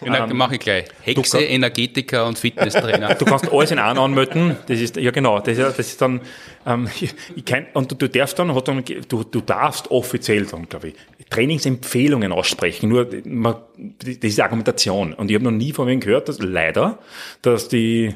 [0.03, 0.85] Ja, ähm, mache ich gleich.
[1.01, 3.15] Hexe, kann, Energetiker und Fitnesstrainer.
[3.15, 4.57] Du kannst alles in einen anmelden.
[4.67, 6.21] Das ist, ja genau, das ist, das ist dann,
[6.65, 6.89] ähm,
[7.45, 10.95] kann, und du, darfst dann, dann, du, du darfst offiziell dann, glaube ich,
[11.29, 12.89] Trainingsempfehlungen aussprechen.
[12.89, 15.13] Nur, man, das ist Argumentation.
[15.13, 16.99] Und ich habe noch nie von wem gehört, dass leider,
[17.41, 18.15] dass die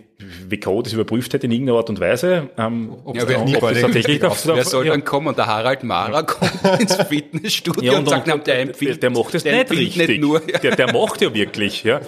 [0.50, 2.50] WKO das überprüft hätte in irgendeiner Art und Weise.
[2.58, 4.92] Ähm, ob, ja, ob, ob das tatsächlich auf, Wer soll ja.
[4.94, 5.28] dann kommen?
[5.28, 9.04] Und der Harald Mara kommt ins Fitnessstudio ja, und, und, sagt, und, der empfiehlt.
[9.04, 9.98] Der macht das nicht richtig.
[9.98, 10.58] Nicht nur, ja.
[10.64, 11.84] der, der macht ja wirklich.
[11.84, 12.00] Ja.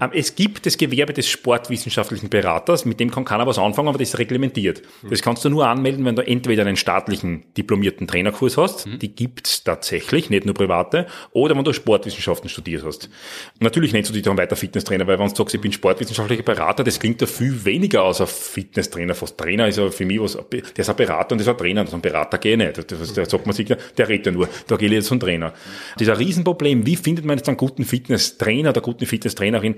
[0.00, 3.98] Ähm, es gibt das Gewerbe des sportwissenschaftlichen Beraters, mit dem kann keiner was anfangen, aber
[3.98, 4.82] das ist reglementiert.
[5.08, 8.98] Das kannst du nur anmelden, wenn du entweder einen staatlichen diplomierten Trainerkurs hast, mhm.
[9.00, 13.10] die gibt's tatsächlich, nicht nur private, oder wenn du Sportwissenschaften studiert hast.
[13.58, 16.84] Natürlich nennst du dich dann weiter Fitnesstrainer, weil wenn du sagst, ich bin sportwissenschaftlicher Berater,
[16.84, 19.14] das klingt dafür viel weniger als ein Fitnesstrainer.
[19.14, 21.58] Fast Trainer ist ja für mich was, der ist ein Berater und das ist ein
[21.58, 21.86] Trainer.
[21.86, 22.92] So ein Berater gehe ich nicht.
[22.92, 24.48] Das, der sagt man sich, der redet ja nur.
[24.66, 25.52] Da gehe ich jetzt zum Trainer.
[25.94, 26.86] Das ist ein Riesenproblem.
[26.86, 29.76] Wie findet man jetzt einen guten Fitnesstrainer oder guten Fitnesstrainerin?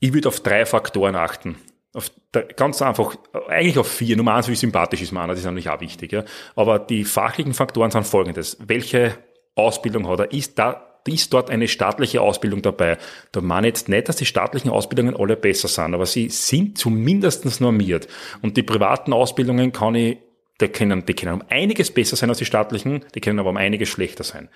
[0.00, 1.56] Ich würde auf drei Faktoren achten.
[1.94, 3.16] Auf der, ganz einfach,
[3.48, 4.16] eigentlich auf vier.
[4.16, 6.12] Nummer eins, wie sympathisch ist man, das ist natürlich auch wichtig.
[6.12, 6.24] Ja.
[6.56, 8.56] Aber die fachlichen Faktoren sind folgendes.
[8.60, 9.18] Welche
[9.54, 10.32] Ausbildung hat er?
[10.32, 12.96] Ist da ist dort eine staatliche Ausbildung dabei.
[13.32, 16.78] Da meine ich jetzt nicht, dass die staatlichen Ausbildungen alle besser sind, aber sie sind
[16.78, 18.06] zumindest normiert.
[18.40, 20.18] Und die privaten Ausbildungen kann ich
[20.60, 23.56] die können, die können um einiges besser sein als die staatlichen, die können aber um
[23.56, 24.48] einiges schlechter sein.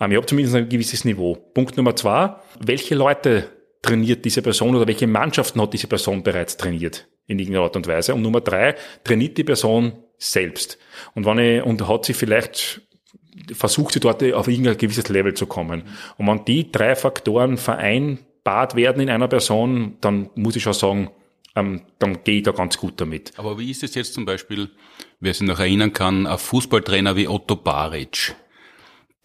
[0.00, 1.34] Ähm, ich habe zumindest ein gewisses Niveau.
[1.34, 3.48] Punkt Nummer zwei, welche Leute
[3.82, 7.86] trainiert diese Person oder welche Mannschaften hat diese Person bereits trainiert in irgendeiner Art und
[7.86, 8.14] Weise?
[8.14, 8.74] Und Nummer drei,
[9.04, 10.78] trainiert die Person selbst.
[11.14, 12.82] Und wenn ich, und hat sie vielleicht
[13.52, 15.82] versucht sie dort auf irgendein gewisses Level zu kommen.
[16.16, 21.10] Und wenn die drei Faktoren vereinbart werden in einer Person, dann muss ich schon sagen,
[21.54, 23.32] ähm, dann gehe ich da ganz gut damit.
[23.36, 24.70] Aber wie ist es jetzt zum Beispiel,
[25.20, 28.34] wer sich noch erinnern kann, ein Fußballtrainer wie Otto Baric?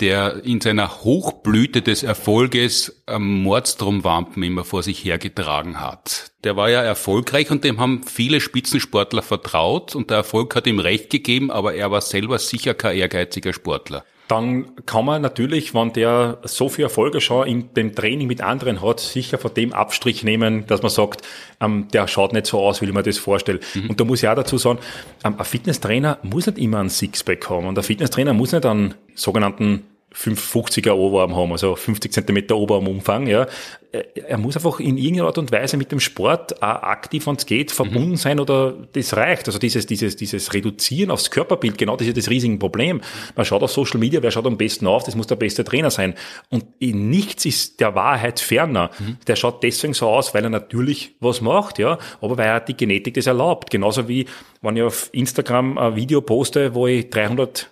[0.01, 6.31] Der in seiner Hochblüte des Erfolges am Mordstromwampen immer vor sich hergetragen hat.
[6.43, 10.79] Der war ja erfolgreich und dem haben viele Spitzensportler vertraut und der Erfolg hat ihm
[10.79, 15.91] recht gegeben, aber er war selber sicher kein ehrgeiziger Sportler dann kann man natürlich, wenn
[15.91, 20.23] der so viel Erfolge schon in dem Training mit anderen hat, sicher von dem Abstrich
[20.23, 21.27] nehmen, dass man sagt,
[21.59, 23.59] ähm, der schaut nicht so aus, wie ich mir das vorstelle.
[23.73, 23.89] Mhm.
[23.89, 24.79] Und da muss ich auch dazu sagen,
[25.25, 28.93] ähm, ein Fitnesstrainer muss nicht immer ein Sixpack haben und ein Fitnesstrainer muss nicht einen
[29.15, 29.83] sogenannten
[30.13, 33.47] 550er Oberarm haben, also 50 Zentimeter Oberarmumfang, ja.
[34.15, 37.45] Er muss einfach in irgendeiner Art und Weise mit dem Sport auch aktiv, wenn es
[37.45, 38.15] geht, verbunden mhm.
[38.15, 39.47] sein oder das reicht.
[39.47, 43.01] Also dieses, dieses, dieses Reduzieren aufs Körperbild, genau das ist das riesige Problem.
[43.35, 45.91] Man schaut auf Social Media, wer schaut am besten auf, das muss der beste Trainer
[45.91, 46.13] sein.
[46.49, 48.91] Und nichts ist der Wahrheit ferner.
[48.97, 49.17] Mhm.
[49.27, 52.77] Der schaut deswegen so aus, weil er natürlich was macht, ja, aber weil er die
[52.77, 53.71] Genetik das erlaubt.
[53.71, 54.25] Genauso wie,
[54.61, 57.69] wenn ich auf Instagram ein Video poste, wo ich 300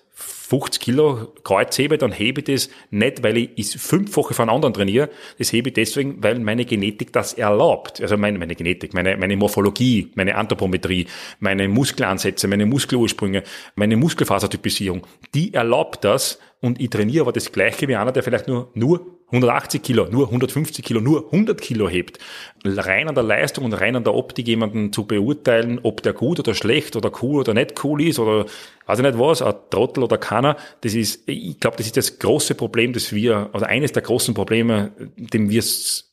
[0.49, 4.73] 50 Kilo Kreuz hebe, dann hebe ich das nicht, weil ich es fünffache von anderen
[4.73, 5.09] trainiere.
[5.37, 8.01] Das hebe ich deswegen, weil meine Genetik das erlaubt.
[8.01, 11.05] Also meine, meine Genetik, meine, meine Morphologie, meine Anthropometrie,
[11.39, 13.43] meine Muskelansätze, meine Muskelursprünge,
[13.75, 18.47] meine Muskelfasertypisierung, die erlaubt das und ich trainiere aber das gleiche wie einer, der vielleicht
[18.47, 22.17] nur, nur 180 Kilo, nur 150 Kilo, nur 100 Kilo hebt.
[22.65, 26.39] Rein an der Leistung und rein an der Optik jemanden zu beurteilen, ob der gut
[26.39, 28.45] oder schlecht oder cool oder nicht cool ist oder
[28.87, 32.17] weiß ich nicht was, ein Trottel oder keiner, das ist, ich glaube, das ist das
[32.17, 35.63] große Problem, das wir, oder eines der großen Probleme, dem wir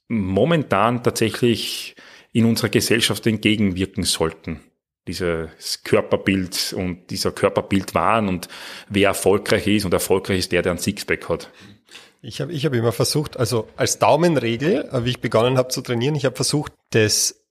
[0.09, 1.97] momentan tatsächlich
[2.33, 4.61] in unserer Gesellschaft entgegenwirken sollten
[5.07, 8.49] dieses Körperbild und dieser Körperbild waren und
[8.89, 11.51] wer erfolgreich ist und erfolgreich ist der, der ein Sixpack hat.
[12.27, 15.81] Ich habe ich hab immer versucht, also als Daumenregel, äh, wie ich begonnen habe zu
[15.81, 17.47] trainieren, ich habe versucht, das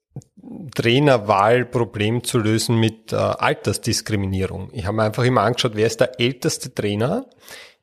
[0.76, 4.70] Trainerwahlproblem zu lösen mit äh, Altersdiskriminierung.
[4.74, 7.26] Ich habe mir einfach immer angeschaut, wer ist der älteste Trainer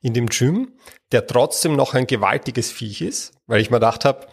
[0.02, 0.72] in dem Gym,
[1.12, 4.26] der trotzdem noch ein gewaltiges Viech ist, weil ich mir gedacht habe,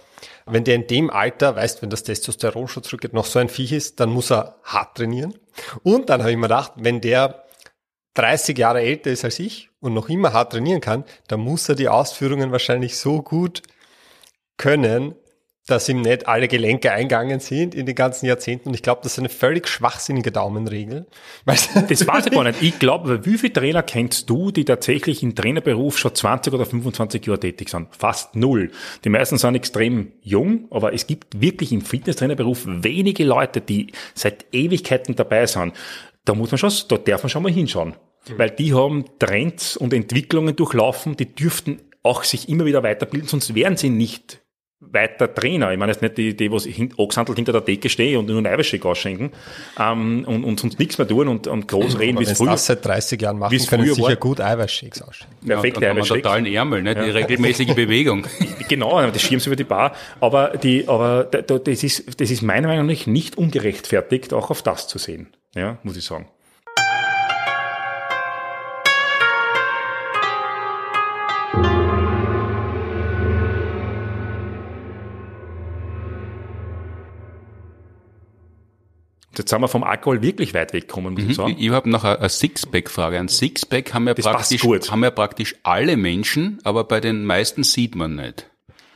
[0.45, 3.71] wenn der in dem Alter, weißt, wenn das Testosteron schon zurückgeht, noch so ein Viech
[3.71, 5.33] ist, dann muss er hart trainieren.
[5.83, 7.45] Und dann habe ich mir gedacht, wenn der
[8.15, 11.75] 30 Jahre älter ist als ich und noch immer hart trainieren kann, dann muss er
[11.75, 13.61] die Ausführungen wahrscheinlich so gut
[14.57, 15.15] können,
[15.69, 18.69] dass ihm nicht alle Gelenke eingegangen sind in den ganzen Jahrzehnten.
[18.69, 21.05] Und ich glaube, das ist eine völlig schwachsinnige Daumenregel.
[21.45, 22.61] Das weiß ich gar nicht.
[22.61, 27.25] Ich glaube, wie viele Trainer kennst du, die tatsächlich im Trainerberuf schon 20 oder 25
[27.25, 27.87] Jahre tätig sind?
[27.95, 28.71] Fast null.
[29.03, 34.45] Die meisten sind extrem jung, aber es gibt wirklich im Fitnesstrainerberuf wenige Leute, die seit
[34.51, 35.73] Ewigkeiten dabei sind.
[36.25, 37.95] Da muss man schon, da darf man schon mal hinschauen.
[38.37, 43.55] Weil die haben Trends und Entwicklungen durchlaufen, die dürften auch sich immer wieder weiterbilden, sonst
[43.55, 44.41] wären sie nicht
[44.81, 45.71] weiter Trainer.
[45.73, 48.37] Ich meine jetzt nicht die, die was hin, angesandelt hinter der Decke stehen und nur
[48.37, 49.31] einen Eiweißshake ausschenken
[49.77, 52.51] ähm, und, und sonst nichts mehr tun und, und groß reden, wie es früher.
[52.51, 54.15] das seit 30 Jahren machen, können früher sicher war.
[54.15, 55.47] gut Eiweißshakes ausschenken.
[55.47, 56.21] Perfekt, ja, Eiweißshake.
[56.21, 56.95] totalen Ärmel, ne?
[56.95, 57.13] die ja.
[57.13, 58.25] regelmäßige Bewegung.
[58.69, 59.93] genau, das schieben sie über die Bar.
[60.21, 64.87] Aber, die, aber das, ist, das ist meiner Meinung nach nicht ungerechtfertigt, auch auf das
[64.87, 66.29] zu sehen, ja, muss ich sagen.
[79.39, 81.29] Jetzt sind wir vom Alkohol wirklich weit weggekommen, muss mhm.
[81.29, 81.55] ich sagen.
[81.57, 83.17] Ich, ich habe noch eine, Sixpack-Frage.
[83.17, 87.95] Ein Sixpack haben ja, praktisch, haben ja praktisch alle Menschen, aber bei den meisten sieht
[87.95, 88.48] man nicht.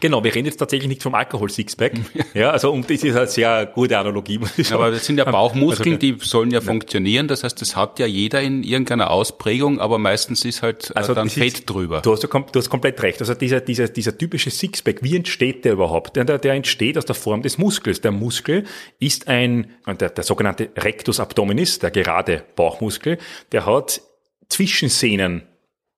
[0.04, 1.94] Genau, wir reden jetzt tatsächlich nicht vom Alkohol-Sixpack.
[2.34, 4.82] ja, also und das ist eine sehr gute Analogie, muss ich sagen.
[4.82, 7.30] Aber das sind ja Bauchmuskeln, also, die sollen ja, ja, funktionieren.
[7.30, 11.14] Das heißt, das hat ja jeder in irgendeiner Ausprägung, aber meistens ist halt äh, also
[11.14, 12.02] dann Fett ist, drüber.
[12.02, 13.22] Du hast, du hast komplett recht.
[13.22, 16.18] Also dieser, dieser, dieser typische Sixpack, wie entsteht der überhaupt?
[16.18, 18.02] Der, der entsteht aus der Form des Muskels.
[18.02, 18.66] Der Muskel
[19.00, 23.20] ist ein, der, der sogenannte Rectus abdominis, der gerade Bauchmuskel,
[23.54, 24.02] der hat
[24.50, 25.44] Zwischensehnen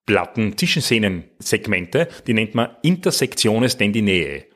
[0.06, 4.46] Platten, Zwischensehnensegmente, die nennt man Intersektiones tendinee.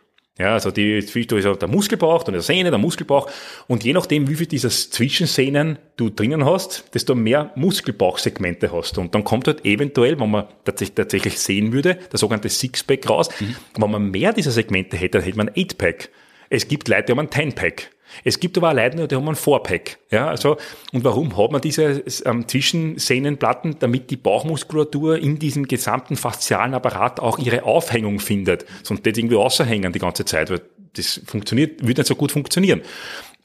[0.41, 3.31] Ja, also die, da ist der Muskelbauch, dann der Sehne, der Muskelbauch.
[3.67, 9.03] Und je nachdem, wie viel dieser Zwischensehnen du drinnen hast, desto mehr Muskelbauchsegmente hast du.
[9.03, 13.29] Und dann kommt halt eventuell, wenn man tatsächlich, tatsächlich sehen würde, der sogenannte Sixpack raus.
[13.39, 13.57] Mhm.
[13.77, 16.09] Wenn man mehr dieser Segmente hätte, dann hätte man ein Eightpack.
[16.49, 17.91] Es gibt Leute, die haben ein Tenpack.
[18.25, 19.99] Es gibt aber auch Leute, die haben ein Vorpack.
[20.11, 20.57] Ja, also,
[20.93, 23.77] und warum hat man diese ähm, Zwischensehnenplatten?
[23.79, 28.65] Damit die Bauchmuskulatur in diesem gesamten faszialen Apparat auch ihre Aufhängung findet.
[28.83, 30.63] Sonst wird irgendwie außerhängen die ganze Zeit, weil
[30.95, 32.83] das funktioniert, würde nicht so gut funktionieren.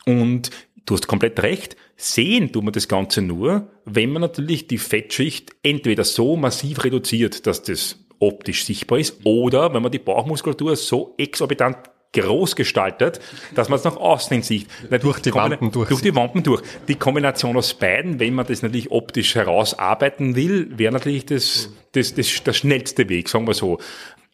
[0.06, 0.50] Und
[0.86, 1.76] du hast komplett recht.
[1.98, 7.48] Sehen tut man das Ganze nur, wenn man natürlich die Fettschicht entweder so massiv reduziert,
[7.48, 11.78] dass das optisch sichtbar ist, oder wenn man die Bauchmuskulatur so exorbitant
[12.22, 13.20] groß gestaltet,
[13.54, 14.68] dass man es nach außen hin sieht.
[15.02, 15.90] durch die Wampen durch.
[15.90, 16.62] Durch die Wampen durch.
[16.88, 22.14] Die Kombination aus beiden, wenn man das natürlich optisch herausarbeiten will, wäre natürlich das, das,
[22.14, 23.80] das, der schnellste Weg, sagen wir so.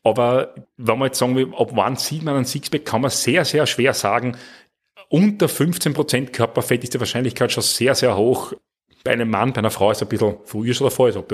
[0.03, 3.45] Aber wenn man jetzt sagen will, ab wann sieht man ein Sixpack, kann man sehr,
[3.45, 4.37] sehr schwer sagen.
[5.09, 8.53] Unter 15% Körperfett ist die Wahrscheinlichkeit schon sehr, sehr hoch,
[9.03, 11.25] bei einem Mann, bei einer Frau ist es ein bisschen früher schon der Fall, also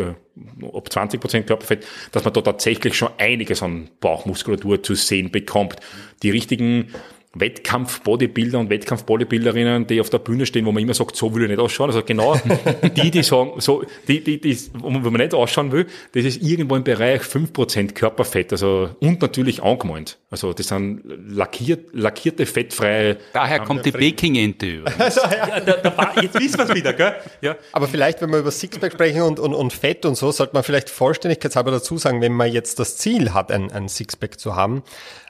[0.62, 5.76] ob 20 Prozent Körperfett, dass man da tatsächlich schon einiges an Bauchmuskulatur zu sehen bekommt.
[6.24, 6.94] Die richtigen
[7.36, 11.50] Wettkampf-Bodybuilder und Wettkampf-Bodybuilderinnen, die auf der Bühne stehen, wo man immer sagt, so will ich
[11.50, 11.90] nicht ausschauen.
[11.90, 12.36] Also genau
[12.96, 16.76] die, die sagen, so, die, die, die, wo man nicht ausschauen will, das ist irgendwo
[16.76, 20.18] im Bereich 5% Körperfett, also, und natürlich angemalt.
[20.30, 23.18] Also, das sind lackiert, lackierte, fettfreie.
[23.34, 24.84] Daher kommt die Peking-Ente.
[24.98, 25.60] Also, ja.
[25.60, 27.16] da, jetzt wissen wir es wieder, gell?
[27.42, 27.56] Ja.
[27.72, 30.64] Aber vielleicht, wenn wir über Sixpack sprechen und, und, und Fett und so, sollte man
[30.64, 34.84] vielleicht vollständigkeitshalber dazu sagen, wenn man jetzt das Ziel hat, ein, ein Sixpack zu haben,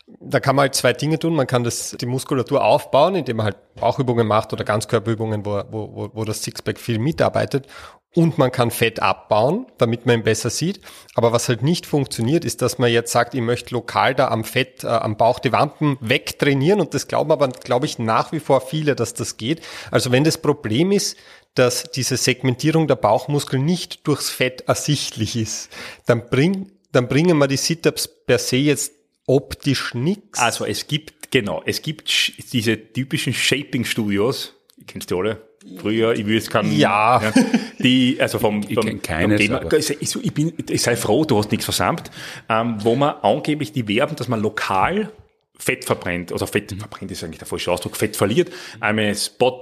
[0.08, 1.36] da kann man halt zwei Dinge tun.
[1.36, 6.10] Man kann das, die Muskulatur aufbauen, indem man halt Bauchübungen macht oder Ganzkörperübungen, wo, wo,
[6.14, 7.68] wo das Sixpack viel mitarbeitet.
[8.16, 10.80] Und man kann Fett abbauen, damit man ihn besser sieht.
[11.14, 14.44] Aber was halt nicht funktioniert, ist, dass man jetzt sagt, ich möchte lokal da am
[14.44, 16.80] Fett, äh, am Bauch die Wampen wegtrainieren.
[16.80, 19.62] Und das glauben aber, glaube ich, nach wie vor viele, dass das geht.
[19.92, 21.18] Also wenn das Problem ist,
[21.54, 25.70] dass diese Segmentierung der Bauchmuskeln nicht durchs Fett ersichtlich ist,
[26.06, 28.94] dann bring, dann bringen wir die Sit-Ups per se jetzt
[29.28, 30.40] optisch nichts?
[30.40, 32.10] Also es gibt, genau, es gibt
[32.52, 34.56] diese typischen Shaping-Studios,
[34.88, 35.48] kennst du alle?
[35.80, 37.22] Früher, ich will es kann, ja.
[37.22, 37.34] ja.
[37.80, 41.52] die, also vom, ich vom, keines, Thema, ich, ich, bin, ich sei froh, du hast
[41.52, 42.10] nichts versammelt,
[42.48, 45.12] ähm, wo man angeblich die werben, dass man lokal
[45.60, 46.80] Fett verbrennt, also Fett mhm.
[46.80, 49.62] verbrennt ist eigentlich der falsche Ausdruck, Fett verliert, eine Spot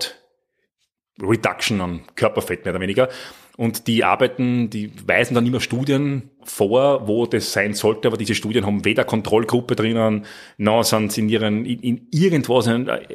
[1.22, 3.10] Reduction an Körperfett mehr oder weniger.
[3.58, 8.36] Und die arbeiten, die weisen dann immer Studien vor, wo das sein sollte, aber diese
[8.36, 10.26] Studien haben weder Kontrollgruppe drinnen,
[10.58, 12.70] noch sind sie in ihren, in, in irgendwas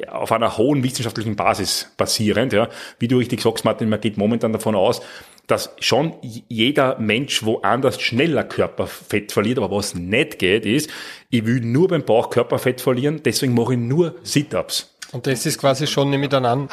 [0.09, 2.69] auf einer hohen wissenschaftlichen Basis basierend, ja.
[2.97, 5.01] Wie du richtig sagst, Martin, man geht momentan davon aus,
[5.47, 10.89] dass schon jeder Mensch woanders schneller Körperfett verliert, aber was nicht geht, ist,
[11.29, 14.90] ich will nur beim Bauch Körperfett verlieren, deswegen mache ich nur Sit-Ups.
[15.11, 16.69] Und das ist quasi schon, ich an.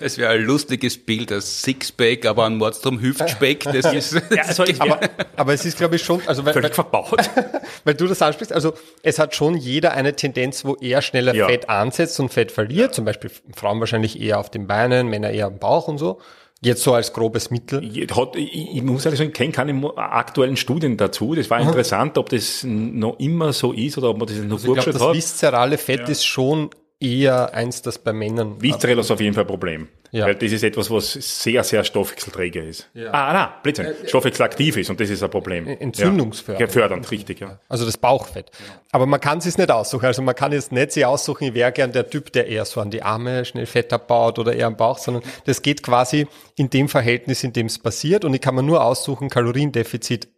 [0.00, 4.64] Es wäre ein lustiges Bild, ein Sixpack, aber ein Mordstrom Hüftspeck, das ist, ja, also,
[4.78, 5.00] aber,
[5.36, 7.18] aber es ist, glaube ich, schon, also, weil, Völlig verbaut.
[7.84, 8.72] weil du das ansprichst, also,
[9.02, 11.46] es hat schon jeder eine Tendenz, wo er schneller ja.
[11.46, 15.46] Fett ansetzt und Fett verliert, zum Beispiel Frauen wahrscheinlich eher auf den Beinen, Männer eher
[15.46, 16.20] am Bauch und so.
[16.62, 17.82] Jetzt so als grobes Mittel?
[18.10, 21.34] Hat, ich, ich muss ehrlich sagen, ich kenne keine aktuellen Studien dazu.
[21.34, 24.74] Das war interessant, ob das noch immer so ist oder ob man das noch also
[24.74, 26.06] ich glaub, Das viszerale Fett ja.
[26.06, 26.70] ist schon
[27.00, 28.60] eher eins, das bei Männern.
[28.62, 29.88] Viscerell ist auf jeden Fall ein Problem.
[30.12, 30.26] Ja.
[30.26, 32.88] Weil das ist etwas, was sehr, sehr stoffwechselträger ist.
[32.94, 33.10] Ja.
[33.10, 33.86] Ah, nein, Blödsinn.
[33.86, 35.66] Äh, Stoffwechselaktiv ist und das ist ein Problem.
[35.66, 36.60] Entzündungsfördernd.
[36.60, 37.58] Ja, fördernd, richtig, ja.
[37.68, 38.50] Also das Bauchfett.
[38.92, 40.06] Aber man kann es nicht aussuchen.
[40.06, 42.80] Also man kann jetzt nicht sich aussuchen, ich wäre gern der Typ, der eher so
[42.80, 46.70] an die Arme schnell Fett abbaut oder eher am Bauch, sondern das geht quasi in
[46.70, 50.28] dem Verhältnis, in dem es passiert und ich kann mir nur aussuchen, Kaloriendefizit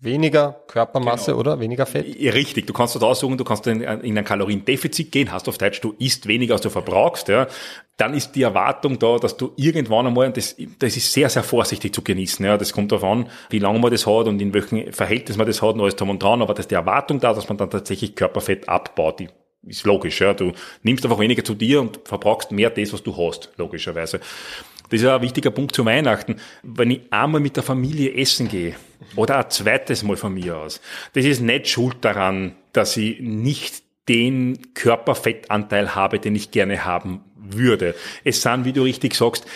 [0.00, 1.40] Weniger Körpermasse genau.
[1.40, 2.06] oder weniger Fett?
[2.06, 2.68] Richtig.
[2.68, 5.92] Du kannst dort aussuchen, du kannst in, in ein Kaloriendefizit gehen, hast auf Deutsch, du
[5.98, 7.48] isst weniger, als du verbrauchst, ja.
[7.96, 11.92] Dann ist die Erwartung da, dass du irgendwann einmal, das, das ist sehr, sehr vorsichtig
[11.92, 12.56] zu genießen, ja.
[12.56, 15.62] Das kommt darauf an, wie lange man das hat und in welchem Verhältnis man das
[15.62, 18.14] hat und alles drum und dran, aber dass die Erwartung da, dass man dann tatsächlich
[18.14, 19.28] Körperfett abbaut, die
[19.66, 20.32] ist logisch, ja.
[20.32, 20.52] Du
[20.84, 24.20] nimmst einfach weniger zu dir und verbrauchst mehr das, was du hast, logischerweise.
[24.90, 26.36] Das ist ein wichtiger Punkt zu Weihnachten.
[26.62, 28.74] Wenn ich einmal mit der Familie essen gehe,
[29.16, 30.80] oder ein zweites Mal von mir aus,
[31.12, 37.20] das ist nicht schuld daran, dass ich nicht den Körperfettanteil habe, den ich gerne haben
[37.36, 37.94] würde.
[38.24, 39.46] Es sind, wie du richtig sagst,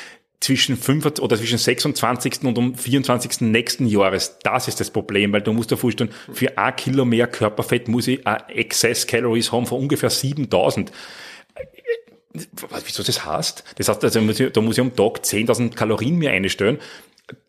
[0.41, 2.43] zwischen 5 oder zwischen 26.
[2.43, 3.43] und um 24.
[3.43, 4.39] nächsten Jahres.
[4.43, 8.09] Das ist das Problem, weil du musst dir vorstellen, für ein Kilo mehr Körperfett muss
[8.09, 10.91] ich Excess Calories haben von ungefähr 7000
[12.33, 13.65] wieso das heißt?
[13.77, 16.79] Das heißt, also, da muss ich am Tag 10.000 Kalorien mir einstellen.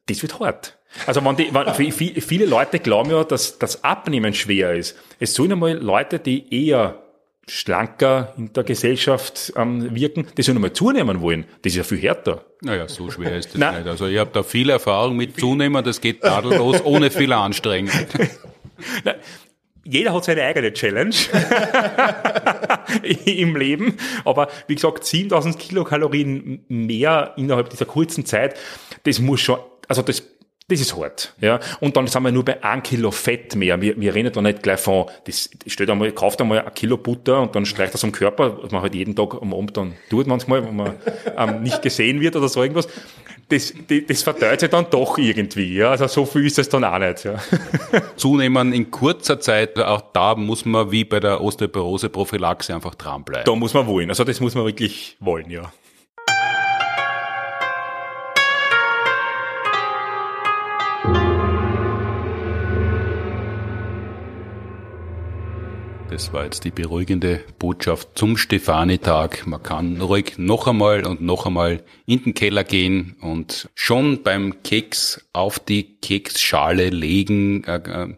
[0.07, 0.77] Das wird hart.
[1.07, 4.95] Also wenn die, wenn, viele Leute glauben ja, dass das Abnehmen schwer ist.
[5.19, 7.03] Es sollen einmal Leute, die eher
[7.47, 11.45] schlanker in der Gesellschaft ähm, wirken, die sollen einmal zunehmen wollen.
[11.61, 12.45] Das ist ja viel härter.
[12.61, 13.79] Naja, so schwer ist das Nein.
[13.79, 13.87] nicht.
[13.87, 17.91] Also ich habe da viel Erfahrung mit Zunehmen, das geht tadellos, ohne viel Anstrengung.
[19.03, 19.15] Nein,
[19.83, 21.15] jeder hat seine eigene Challenge
[23.25, 23.97] im Leben.
[24.25, 28.57] Aber wie gesagt, 7000 Kilokalorien mehr innerhalb dieser kurzen Zeit,
[29.03, 30.23] das muss schon, also das
[30.69, 31.59] das ist hart, ja.
[31.81, 33.81] Und dann sind wir nur bei ein Kilo Fett mehr.
[33.81, 37.41] Wir, wir reden da nicht gleich von, das stellt einmal, kauft einmal ein Kilo Butter
[37.41, 40.25] und dann streicht das am Körper, was man halt jeden Tag am Abend dann tut
[40.25, 40.95] manchmal, wenn man
[41.37, 42.87] ähm, nicht gesehen wird oder so irgendwas.
[43.49, 45.91] Das, das, das verteilt sich dann doch irgendwie, ja.
[45.91, 47.35] Also so viel ist es dann auch nicht, ja.
[48.15, 53.45] Zunehmen in kurzer Zeit, auch da muss man wie bei der Osteoporose-Prophylaxe einfach dranbleiben.
[53.45, 54.09] Da muss man wollen.
[54.09, 55.71] Also das muss man wirklich wollen, ja.
[66.13, 69.47] Das war jetzt die beruhigende Botschaft zum Stefanitag.
[69.47, 74.61] Man kann ruhig noch einmal und noch einmal in den Keller gehen und schon beim
[74.61, 77.63] Keks auf die Keksschale legen.
[77.63, 78.13] Äh, äh,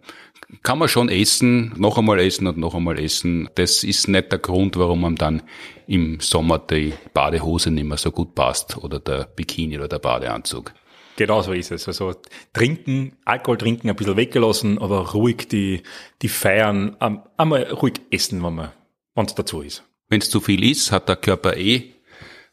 [0.62, 3.48] kann man schon essen, noch einmal essen und noch einmal essen.
[3.56, 5.42] Das ist nicht der Grund, warum man dann
[5.88, 10.74] im Sommer die Badehose nicht mehr so gut passt oder der Bikini oder der Badeanzug.
[11.18, 11.88] Genau so ist es.
[11.88, 12.16] Also
[12.54, 15.84] trinken, Alkohol trinken ein bisschen weggelassen, aber ruhig die,
[16.22, 16.98] die feiern,
[17.38, 18.72] einmal ruhig essen, wenn man,
[19.14, 19.84] wenn es dazu ist.
[20.10, 21.94] Wenn es zu viel ist, hat der Körper eh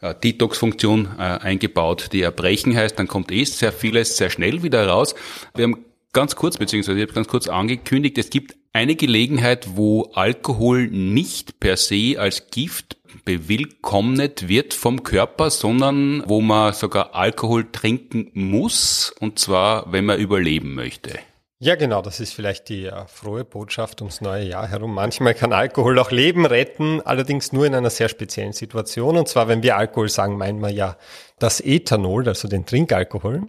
[0.00, 4.86] äh, Detox-Funktion äh, eingebaut, die erbrechen heißt, dann kommt eh sehr vieles sehr schnell wieder
[4.86, 5.14] raus.
[5.54, 10.10] Wir haben ganz kurz, beziehungsweise ich habe ganz kurz angekündigt, es gibt eine Gelegenheit, wo
[10.14, 17.70] Alkohol nicht per se als Gift bewillkommnet wird vom Körper, sondern wo man sogar Alkohol
[17.70, 21.18] trinken muss, und zwar, wenn man überleben möchte.
[21.64, 24.94] Ja, genau, das ist vielleicht die uh, frohe Botschaft ums neue Jahr herum.
[24.94, 29.16] Manchmal kann Alkohol auch Leben retten, allerdings nur in einer sehr speziellen Situation.
[29.16, 30.96] Und zwar, wenn wir Alkohol sagen, meinen wir ja
[31.38, 33.42] das Ethanol, also den Trinkalkohol.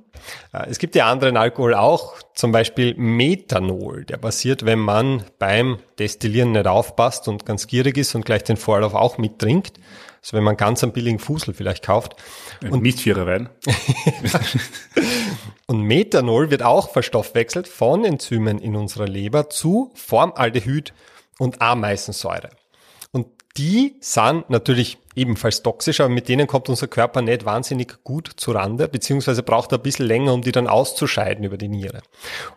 [0.54, 4.06] Uh, es gibt ja anderen Alkohol auch, zum Beispiel Methanol.
[4.06, 8.58] Der passiert, wenn man beim Destillieren nicht aufpasst und ganz gierig ist und gleich den
[8.58, 9.80] Vorlauf auch mittrinkt.
[10.24, 12.16] Also wenn man ganz einen billigen Fusel vielleicht kauft.
[12.70, 13.50] Und Mistvierer Wein.
[15.68, 20.94] und Methanol wird auch verstoffwechselt von Enzymen in unserer Leber zu Formaldehyd
[21.40, 22.52] und Ameisensäure.
[23.12, 28.32] Und die sind natürlich ebenfalls toxisch, aber mit denen kommt unser Körper nicht wahnsinnig gut
[28.38, 32.02] zurande, beziehungsweise braucht er ein bisschen länger, um die dann auszuscheiden über die Niere.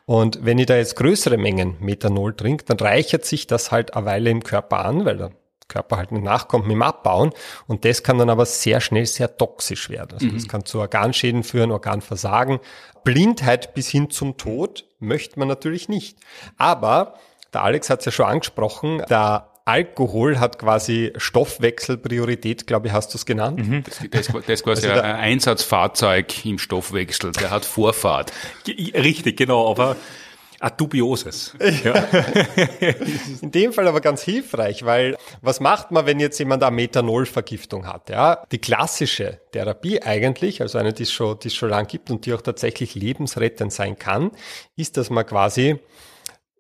[0.07, 4.07] Und wenn ich da jetzt größere Mengen Methanol trinke, dann reichert sich das halt eine
[4.07, 5.31] Weile im Körper an, weil der
[5.69, 7.31] Körper halt nicht nachkommt mit dem Abbauen.
[7.67, 10.13] Und das kann dann aber sehr schnell sehr toxisch werden.
[10.15, 10.35] Also mhm.
[10.35, 12.61] das kann zu Organschäden führen, Organversagen.
[13.05, 16.19] Blindheit bis hin zum Tod möchte man natürlich nicht.
[16.57, 17.15] Aber
[17.53, 23.13] der Alex hat es ja schon angesprochen, der Alkohol hat quasi Stoffwechselpriorität, glaube ich, hast
[23.13, 23.59] du es genannt.
[23.59, 23.83] Mhm.
[23.83, 28.33] Das, das, das ist quasi also ein Einsatzfahrzeug im Stoffwechsel, der hat Vorfahrt.
[28.69, 29.97] Richtig, genau, aber
[30.67, 31.55] ein dubioses.
[31.85, 31.95] Ja.
[33.43, 37.87] In dem Fall aber ganz hilfreich, weil was macht man, wenn jetzt jemand eine Methanolvergiftung
[37.87, 38.09] hat?
[38.09, 42.11] Ja, die klassische Therapie eigentlich, also eine, die es schon, die es schon lang gibt
[42.11, 44.31] und die auch tatsächlich lebensrettend sein kann,
[44.77, 45.79] ist, dass man quasi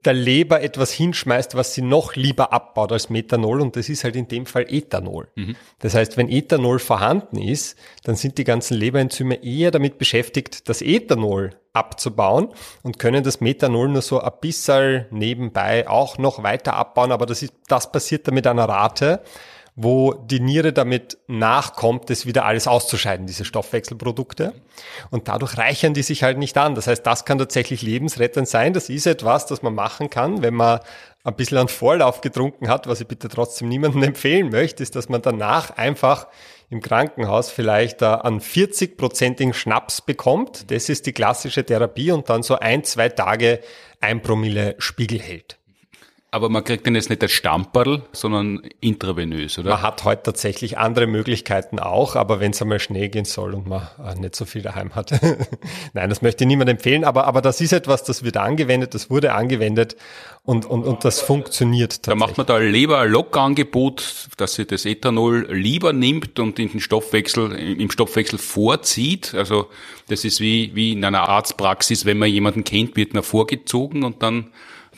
[0.06, 4.16] der Leber etwas hinschmeißt, was sie noch lieber abbaut als Methanol und das ist halt
[4.16, 5.28] in dem Fall Ethanol.
[5.34, 5.56] Mhm.
[5.80, 10.80] Das heißt, wenn Ethanol vorhanden ist, dann sind die ganzen Leberenzyme eher damit beschäftigt, das
[10.80, 12.48] Ethanol abzubauen
[12.82, 17.42] und können das Methanol nur so ein bisschen nebenbei auch noch weiter abbauen, aber das
[17.42, 19.22] ist, das passiert dann mit einer Rate,
[19.76, 24.54] wo die Niere damit nachkommt, das wieder alles auszuscheiden, diese Stoffwechselprodukte.
[25.10, 26.74] Und dadurch reichern die sich halt nicht an.
[26.74, 28.72] Das heißt, das kann tatsächlich lebensrettend sein.
[28.72, 30.80] Das ist etwas, das man machen kann, wenn man
[31.24, 35.10] ein bisschen an Vorlauf getrunken hat, was ich bitte trotzdem niemandem empfehlen möchte, ist, dass
[35.10, 36.26] man danach einfach
[36.70, 40.70] im Krankenhaus vielleicht äh, einen 40-prozentigen Schnaps bekommt.
[40.70, 43.60] Das ist die klassische Therapie und dann so ein, zwei Tage
[44.00, 45.55] ein Promille Spiegel hält.
[46.36, 49.70] Aber man kriegt den jetzt nicht als Stamperl, sondern intravenös, oder?
[49.70, 53.66] Man hat heute tatsächlich andere Möglichkeiten auch, aber wenn es einmal Schnee gehen soll und
[53.66, 55.12] man äh, nicht so viel daheim hat.
[55.94, 59.08] Nein, das möchte ich niemand empfehlen, aber, aber das ist etwas, das wird angewendet, das
[59.08, 59.96] wurde angewendet
[60.42, 64.84] und, und, und das funktioniert Da macht man da lieber ein Lockangebot, dass sie das
[64.84, 69.32] Ethanol lieber nimmt und in den Stoffwechsel, im Stoffwechsel vorzieht.
[69.32, 69.70] Also
[70.08, 74.22] das ist wie, wie in einer Arztpraxis, wenn man jemanden kennt, wird man vorgezogen und
[74.22, 74.48] dann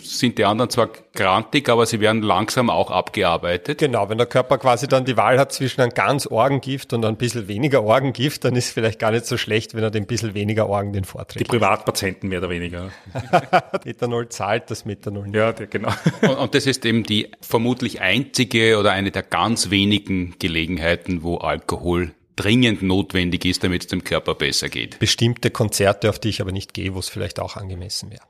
[0.03, 3.79] sind die anderen zwar grantig, aber sie werden langsam auch abgearbeitet.
[3.79, 7.17] Genau, wenn der Körper quasi dann die Wahl hat zwischen einem ganz Orgengift und ein
[7.17, 10.35] bisschen weniger Orgengift, dann ist es vielleicht gar nicht so schlecht, wenn er den bisschen
[10.35, 11.41] weniger Orgen den vorträgt.
[11.41, 12.91] Die Privatpatienten mehr oder weniger.
[13.85, 15.27] Methanol zahlt das Methanol.
[15.27, 15.37] Nicht.
[15.37, 15.93] Ja, genau.
[16.23, 21.37] Und, und das ist eben die vermutlich einzige oder eine der ganz wenigen Gelegenheiten, wo
[21.37, 24.99] Alkohol dringend notwendig ist, damit es dem Körper besser geht.
[24.99, 28.23] Bestimmte Konzerte, auf die ich aber nicht gehe, wo es vielleicht auch angemessen wäre.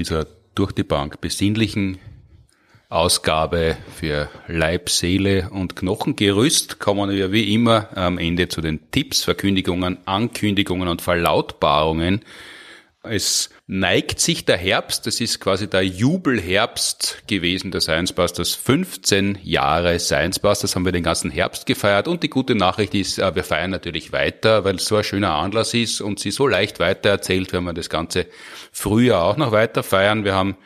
[0.00, 1.98] Dieser durch die Bank besinnlichen
[2.88, 9.22] Ausgabe für Leib, Seele und Knochengerüst kommen wir wie immer am Ende zu den Tipps,
[9.22, 12.24] Verkündigungen, Ankündigungen und Verlautbarungen.
[13.02, 18.56] Es neigt sich der Herbst, das ist quasi der Jubelherbst gewesen der Science Busters.
[18.56, 23.20] 15 Jahre Science Busters haben wir den ganzen Herbst gefeiert und die gute Nachricht ist,
[23.20, 26.48] äh, wir feiern natürlich weiter, weil es so ein schöner Anlass ist und sie so
[26.48, 28.26] leicht weitererzählt, wenn wir das ganze
[28.72, 30.24] Frühjahr auch noch weiter feiern.
[30.24, 30.56] Wir haben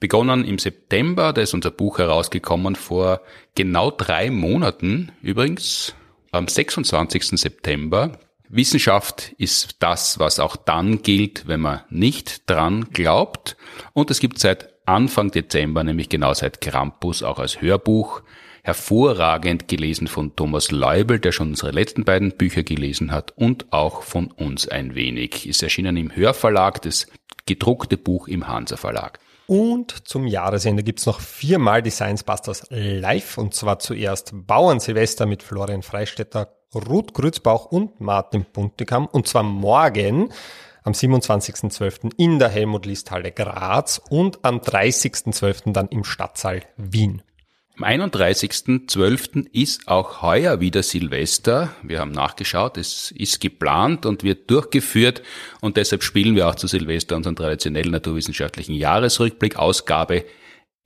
[0.00, 3.20] begonnen im September, da ist unser Buch herausgekommen vor
[3.54, 5.94] genau drei Monaten übrigens,
[6.32, 7.40] am 26.
[7.40, 8.18] September
[8.50, 13.56] Wissenschaft ist das, was auch dann gilt, wenn man nicht dran glaubt.
[13.92, 18.22] Und es gibt seit Anfang Dezember, nämlich genau seit Krampus, auch als Hörbuch,
[18.62, 24.02] hervorragend gelesen von Thomas Leubel, der schon unsere letzten beiden Bücher gelesen hat, und auch
[24.02, 25.46] von uns ein wenig.
[25.46, 27.06] Ist erschienen im Hörverlag, das
[27.46, 29.18] gedruckte Buch im Hansa Verlag.
[29.46, 33.38] Und zum Jahresende gibt's noch viermal die Science Busters live.
[33.38, 39.06] Und zwar zuerst Bauern Silvester mit Florian Freistetter, Ruth Grützbauch und Martin Buntigam.
[39.06, 40.30] Und zwar morgen
[40.84, 42.12] am 27.12.
[42.16, 45.72] in der Helmut List Halle Graz und am 30.12.
[45.72, 47.22] dann im Stadtsaal Wien.
[47.76, 49.50] Am 31.12.
[49.52, 51.70] ist auch heuer wieder Silvester.
[51.82, 55.22] Wir haben nachgeschaut, es ist geplant und wird durchgeführt
[55.60, 60.24] und deshalb spielen wir auch zu Silvester unseren traditionellen naturwissenschaftlichen Jahresrückblick, Ausgabe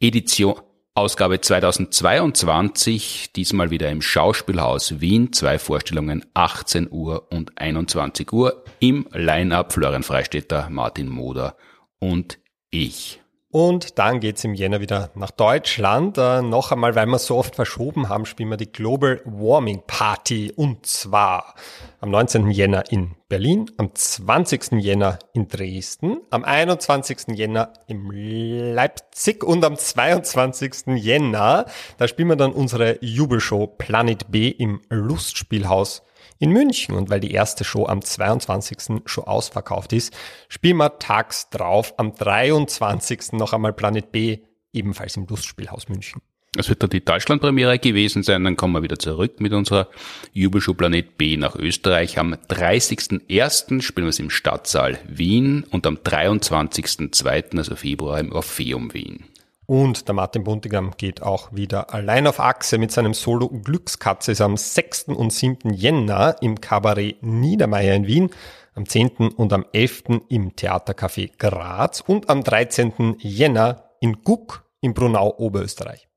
[0.01, 0.61] Edition
[0.95, 9.09] Ausgabe 2022, diesmal wieder im Schauspielhaus Wien, zwei Vorstellungen 18 Uhr und 21 Uhr im
[9.11, 11.57] Line-Up Florian Freistetter, Martin Moder
[11.99, 12.39] und
[12.71, 13.23] ich.
[13.51, 16.19] Und dann geht's im Jänner wieder nach Deutschland.
[16.19, 20.53] Äh, noch einmal, weil wir so oft verschoben haben, spielen wir die Global Warming Party.
[20.55, 21.55] Und zwar
[22.01, 22.51] am 19.
[22.51, 24.73] Jänner in Berlin, am 20.
[24.73, 27.29] Jänner in Dresden, am 21.
[27.29, 30.99] Jänner im Leipzig und am 22.
[30.99, 31.65] Jänner,
[31.97, 36.03] da spielen wir dann unsere Jubelshow Planet B im Lustspielhaus
[36.41, 36.95] in München.
[36.95, 39.01] Und weil die erste Show am 22.
[39.07, 40.13] schon ausverkauft ist,
[40.51, 43.33] spielen wir tags drauf am 23.
[43.33, 44.41] noch einmal Planet B,
[44.75, 46.21] ebenfalls im Lustspielhaus München.
[46.55, 49.89] Das wird dann die Deutschlandpremiere gewesen sein, dann kommen wir wieder zurück mit unserer
[50.35, 52.19] Jubelshow Planet B nach Österreich.
[52.19, 53.81] Am 30.01.
[53.81, 59.25] spielen wir es im Stadtsaal Wien und am 23.02., also Februar, im Orpheum Wien.
[59.65, 64.33] Und der Martin Buntigam geht auch wieder allein auf Achse mit seinem Solo Glückskatze.
[64.33, 65.05] Ist am 6.
[65.05, 65.73] und 7.
[65.73, 68.31] Jänner im Kabarett Niedermeyer in Wien,
[68.75, 69.31] am 10.
[69.37, 70.05] und am 11.
[70.29, 73.17] im Theatercafé Graz und am 13.
[73.21, 76.09] Jänner in Guck im Brunau Oberösterreich.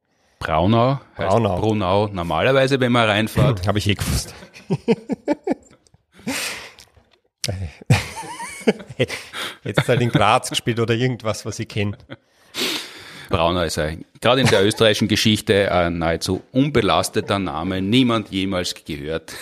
[0.45, 1.59] Braunau heißt Braunau.
[1.59, 3.67] Brunau normalerweise, wenn man reinfährt.
[3.67, 4.35] Habe ich eh gewusst.
[9.63, 11.97] Jetzt halt in Graz gespielt oder irgendwas, was ich kenne.
[13.29, 19.33] Braunau ist ein, gerade in der österreichischen Geschichte ein nahezu unbelasteter Name, niemand jemals gehört.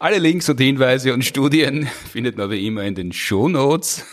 [0.00, 4.04] Alle Links und Hinweise und Studien findet man wie immer in den Show Notes.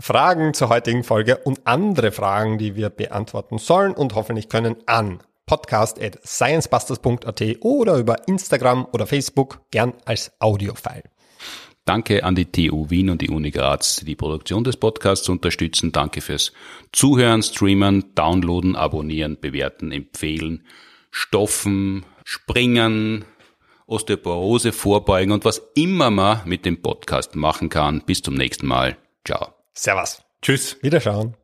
[0.00, 5.22] Fragen zur heutigen Folge und andere Fragen, die wir beantworten sollen und hoffentlich können an
[5.46, 11.02] podcast at sciencebusters.at oder über Instagram oder Facebook gern als Audiofile.
[11.84, 15.90] Danke an die TU Wien und die Uni Graz, die die Produktion des Podcasts unterstützen.
[15.90, 16.52] Danke fürs
[16.92, 20.64] Zuhören, Streamen, Downloaden, Abonnieren, Bewerten, Empfehlen,
[21.10, 23.24] Stoffen, Springen,
[23.86, 28.02] Osteoporose vorbeugen und was immer man mit dem Podcast machen kann.
[28.06, 28.96] Bis zum nächsten Mal.
[29.24, 29.59] Ciao.
[29.74, 30.22] Servus.
[30.42, 30.76] Tschüss.
[30.82, 31.36] Wiederschauen.